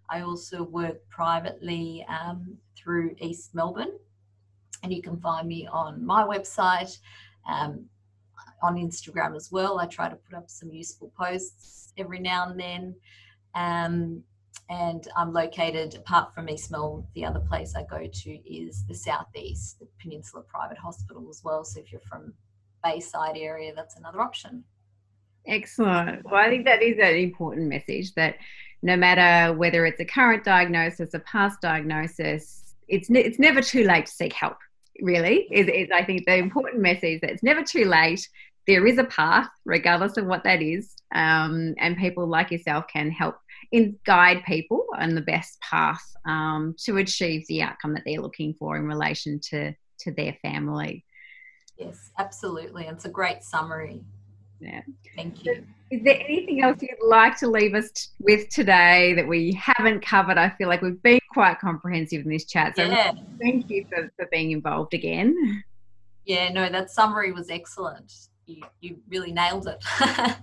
I 0.09 0.21
also 0.21 0.63
work 0.63 0.97
privately 1.09 2.05
um, 2.09 2.57
through 2.75 3.15
East 3.19 3.55
Melbourne, 3.55 3.97
and 4.83 4.93
you 4.93 5.01
can 5.01 5.19
find 5.19 5.47
me 5.47 5.67
on 5.67 6.05
my 6.05 6.23
website. 6.23 6.97
Um, 7.47 7.85
on 8.63 8.77
Instagram 8.77 9.35
as 9.35 9.51
well. 9.51 9.77
I 9.77 9.85
try 9.85 10.09
to 10.09 10.15
put 10.15 10.35
up 10.35 10.49
some 10.49 10.71
useful 10.71 11.11
posts 11.17 11.93
every 11.97 12.19
now 12.19 12.47
and 12.49 12.59
then. 12.59 12.95
Um, 13.55 14.23
and 14.69 15.07
I'm 15.15 15.33
located 15.33 15.95
apart 15.95 16.33
from 16.33 16.49
East 16.49 16.71
Melbourne. 16.71 17.05
The 17.15 17.25
other 17.25 17.39
place 17.39 17.75
I 17.75 17.83
go 17.83 18.07
to 18.07 18.29
is 18.29 18.85
the 18.87 18.95
southeast, 18.95 19.79
the 19.79 19.87
Peninsula 20.01 20.43
Private 20.43 20.77
Hospital 20.77 21.27
as 21.29 21.41
well. 21.43 21.63
So 21.63 21.79
if 21.79 21.91
you're 21.91 22.01
from 22.01 22.33
Bayside 22.83 23.37
area, 23.37 23.73
that's 23.75 23.97
another 23.97 24.21
option. 24.21 24.63
Excellent. 25.45 26.23
Well, 26.23 26.35
I 26.35 26.49
think 26.49 26.65
that 26.65 26.81
is 26.81 26.97
an 26.97 27.15
important 27.15 27.67
message 27.67 28.13
that 28.15 28.35
no 28.81 28.95
matter 28.95 29.53
whether 29.57 29.85
it's 29.85 29.99
a 29.99 30.05
current 30.05 30.43
diagnosis, 30.43 31.13
a 31.13 31.19
past 31.19 31.61
diagnosis, 31.61 32.75
it's 32.87 33.09
ne- 33.09 33.23
it's 33.23 33.39
never 33.39 33.61
too 33.61 33.83
late 33.85 34.05
to 34.05 34.11
seek 34.11 34.33
help. 34.33 34.57
Really, 35.01 35.47
is, 35.51 35.67
is 35.67 35.89
I 35.93 36.03
think 36.03 36.25
the 36.25 36.35
important 36.35 36.81
message 36.81 37.21
that 37.21 37.31
it's 37.31 37.43
never 37.43 37.63
too 37.63 37.85
late. 37.85 38.27
There 38.67 38.85
is 38.87 38.97
a 38.97 39.03
path, 39.05 39.49
regardless 39.65 40.15
of 40.15 40.25
what 40.25 40.45
that 40.45 40.61
is, 40.61 40.95
um, 41.13 41.73
and 41.79 41.97
people 41.97 42.27
like 42.27 42.51
yourself 42.51 42.85
can 42.87 43.11
help 43.11 43.35
in 43.73 43.97
guide 44.05 44.43
people 44.45 44.85
on 44.97 45.15
the 45.15 45.21
best 45.21 45.59
path 45.59 46.03
um, 46.25 46.75
to 46.77 46.97
achieve 46.97 47.43
the 47.47 47.61
outcome 47.61 47.93
that 47.95 48.03
they're 48.05 48.21
looking 48.21 48.53
for 48.53 48.77
in 48.77 48.85
relation 48.85 49.41
to 49.49 49.73
to 49.99 50.11
their 50.11 50.37
family. 50.41 51.03
Yes, 51.77 52.11
absolutely. 52.19 52.85
It's 52.85 53.05
a 53.05 53.09
great 53.09 53.43
summary. 53.43 54.01
Yeah. 54.59 54.81
Thank 55.15 55.43
you. 55.43 55.65
Is 55.91 56.03
there 56.03 56.19
anything 56.23 56.61
else 56.61 56.81
you'd 56.81 57.07
like 57.07 57.37
to 57.39 57.47
leave 57.47 57.73
us 57.73 58.09
with 58.19 58.49
today 58.49 59.13
that 59.13 59.27
we 59.27 59.53
haven't 59.53 60.05
covered? 60.05 60.37
I 60.37 60.49
feel 60.51 60.67
like 60.67 60.81
we've 60.81 61.01
been 61.01 61.19
quite 61.31 61.59
comprehensive 61.59 62.23
in 62.25 62.31
this 62.31 62.45
chat. 62.45 62.75
So 62.75 62.83
yeah. 62.83 63.13
thank 63.41 63.69
you 63.69 63.85
for, 63.89 64.11
for 64.17 64.27
being 64.31 64.51
involved 64.51 64.93
again. 64.93 65.63
Yeah, 66.25 66.51
no, 66.51 66.69
that 66.69 66.91
summary 66.91 67.31
was 67.31 67.49
excellent. 67.49 68.13
You, 68.45 68.63
you 68.81 68.97
really 69.09 69.31
nailed 69.31 69.67
it. 69.67 69.83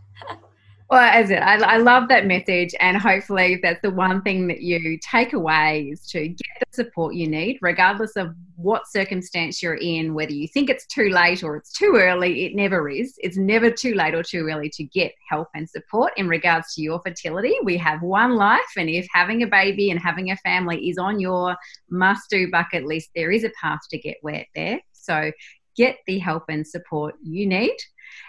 Well, 0.90 1.02
as 1.02 1.30
it, 1.30 1.36
I, 1.36 1.54
I 1.54 1.76
love 1.76 2.08
that 2.08 2.26
message, 2.26 2.74
and 2.80 2.96
hopefully 2.96 3.60
that's 3.62 3.80
the 3.80 3.92
one 3.92 4.22
thing 4.22 4.48
that 4.48 4.60
you 4.60 4.98
take 4.98 5.34
away 5.34 5.82
is 5.92 6.04
to 6.08 6.26
get 6.26 6.48
the 6.58 6.66
support 6.72 7.14
you 7.14 7.28
need, 7.28 7.60
regardless 7.62 8.16
of 8.16 8.34
what 8.56 8.88
circumstance 8.90 9.62
you're 9.62 9.76
in. 9.76 10.14
Whether 10.14 10.32
you 10.32 10.48
think 10.48 10.68
it's 10.68 10.86
too 10.86 11.10
late 11.10 11.44
or 11.44 11.54
it's 11.54 11.72
too 11.72 11.92
early, 11.94 12.44
it 12.44 12.56
never 12.56 12.88
is. 12.88 13.14
It's 13.18 13.36
never 13.36 13.70
too 13.70 13.94
late 13.94 14.14
or 14.14 14.24
too 14.24 14.48
early 14.48 14.68
to 14.70 14.82
get 14.82 15.12
help 15.28 15.46
and 15.54 15.70
support 15.70 16.12
in 16.16 16.28
regards 16.28 16.74
to 16.74 16.82
your 16.82 17.00
fertility. 17.06 17.54
We 17.62 17.76
have 17.76 18.02
one 18.02 18.34
life, 18.34 18.60
and 18.76 18.90
if 18.90 19.06
having 19.12 19.44
a 19.44 19.46
baby 19.46 19.92
and 19.92 20.00
having 20.00 20.32
a 20.32 20.36
family 20.38 20.88
is 20.88 20.98
on 20.98 21.20
your 21.20 21.56
must-do 21.88 22.50
bucket 22.50 22.84
list, 22.84 23.10
there 23.14 23.30
is 23.30 23.44
a 23.44 23.52
path 23.62 23.78
to 23.90 23.98
get 23.98 24.16
where 24.22 24.44
there. 24.56 24.80
So 24.90 25.30
get 25.76 25.98
the 26.08 26.18
help 26.18 26.46
and 26.48 26.66
support 26.66 27.14
you 27.22 27.46
need. 27.46 27.76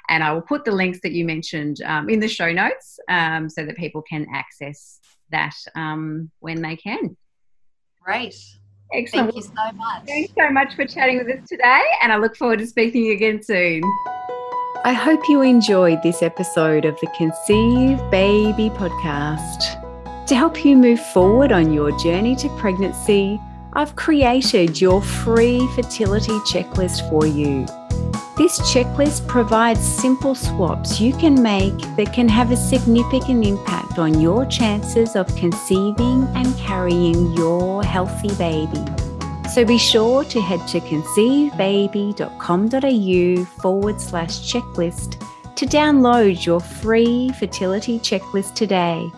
And 0.10 0.24
I 0.24 0.34
will 0.34 0.42
put 0.42 0.66
the 0.66 0.72
links 0.72 1.00
that 1.04 1.12
you 1.12 1.26
mentioned 1.26 1.82
um, 1.84 2.10
in 2.10 2.20
the 2.20 2.28
show 2.28 2.52
notes 2.52 3.00
um, 3.10 3.50
so 3.50 3.66
that 3.66 3.78
people 3.78 4.02
can 4.02 4.28
access 4.34 5.00
that 5.32 5.56
um, 5.76 6.32
when 6.40 6.62
they 6.62 6.76
can. 6.76 7.16
Great. 8.02 8.36
Excellent. 8.94 9.34
Thank 9.34 9.36
you 9.36 9.42
so 9.42 9.72
much. 9.78 10.06
Thanks 10.06 10.34
so 10.38 10.50
much 10.50 10.76
for 10.76 10.86
chatting 10.86 11.18
with 11.18 11.28
us 11.30 11.48
today, 11.48 11.82
and 12.02 12.12
I 12.12 12.18
look 12.18 12.36
forward 12.36 12.60
to 12.60 12.68
speaking 12.68 13.12
again 13.12 13.42
soon. 13.42 13.82
I 14.84 14.94
hope 14.94 15.30
you 15.30 15.42
enjoyed 15.42 16.02
this 16.04 16.22
episode 16.22 16.86
of 16.86 17.00
the 17.00 17.08
Conceive 17.16 18.00
Baby 18.10 18.70
podcast. 18.72 19.78
To 20.28 20.36
help 20.36 20.66
you 20.66 20.76
move 20.76 21.00
forward 21.00 21.52
on 21.52 21.72
your 21.72 21.98
journey 22.00 22.36
to 22.38 22.50
pregnancy, 22.58 23.40
I've 23.74 23.96
created 23.96 24.82
your 24.82 25.02
free 25.02 25.66
fertility 25.76 26.38
checklist 26.40 27.08
for 27.10 27.26
you. 27.26 27.66
This 28.38 28.60
checklist 28.74 29.28
provides 29.28 29.82
simple 29.82 30.34
swaps 30.34 31.00
you 31.00 31.14
can 31.14 31.44
make 31.44 31.78
that 31.96 32.12
can 32.14 32.28
have 32.28 32.52
a 32.52 32.58
significant 32.58 33.46
impact 33.46 34.00
on 34.00 34.20
your 34.20 34.46
chances 34.46 35.16
of 35.16 35.28
conceiving 35.36 36.28
and 36.36 36.58
carrying 36.58 37.34
your 37.34 37.84
healthy 37.84 38.34
baby. 38.36 38.84
So 39.54 39.64
be 39.66 39.78
sure 39.78 40.24
to 40.24 40.42
head 40.42 40.68
to 40.70 40.80
conceivebaby.com.au 40.80 43.46
forward 43.62 44.02
slash 44.02 44.52
checklist 44.52 45.24
to 45.56 45.66
download 45.66 46.46
your 46.46 46.60
free 46.60 47.32
fertility 47.38 48.00
checklist 48.00 48.56
today 48.56 49.12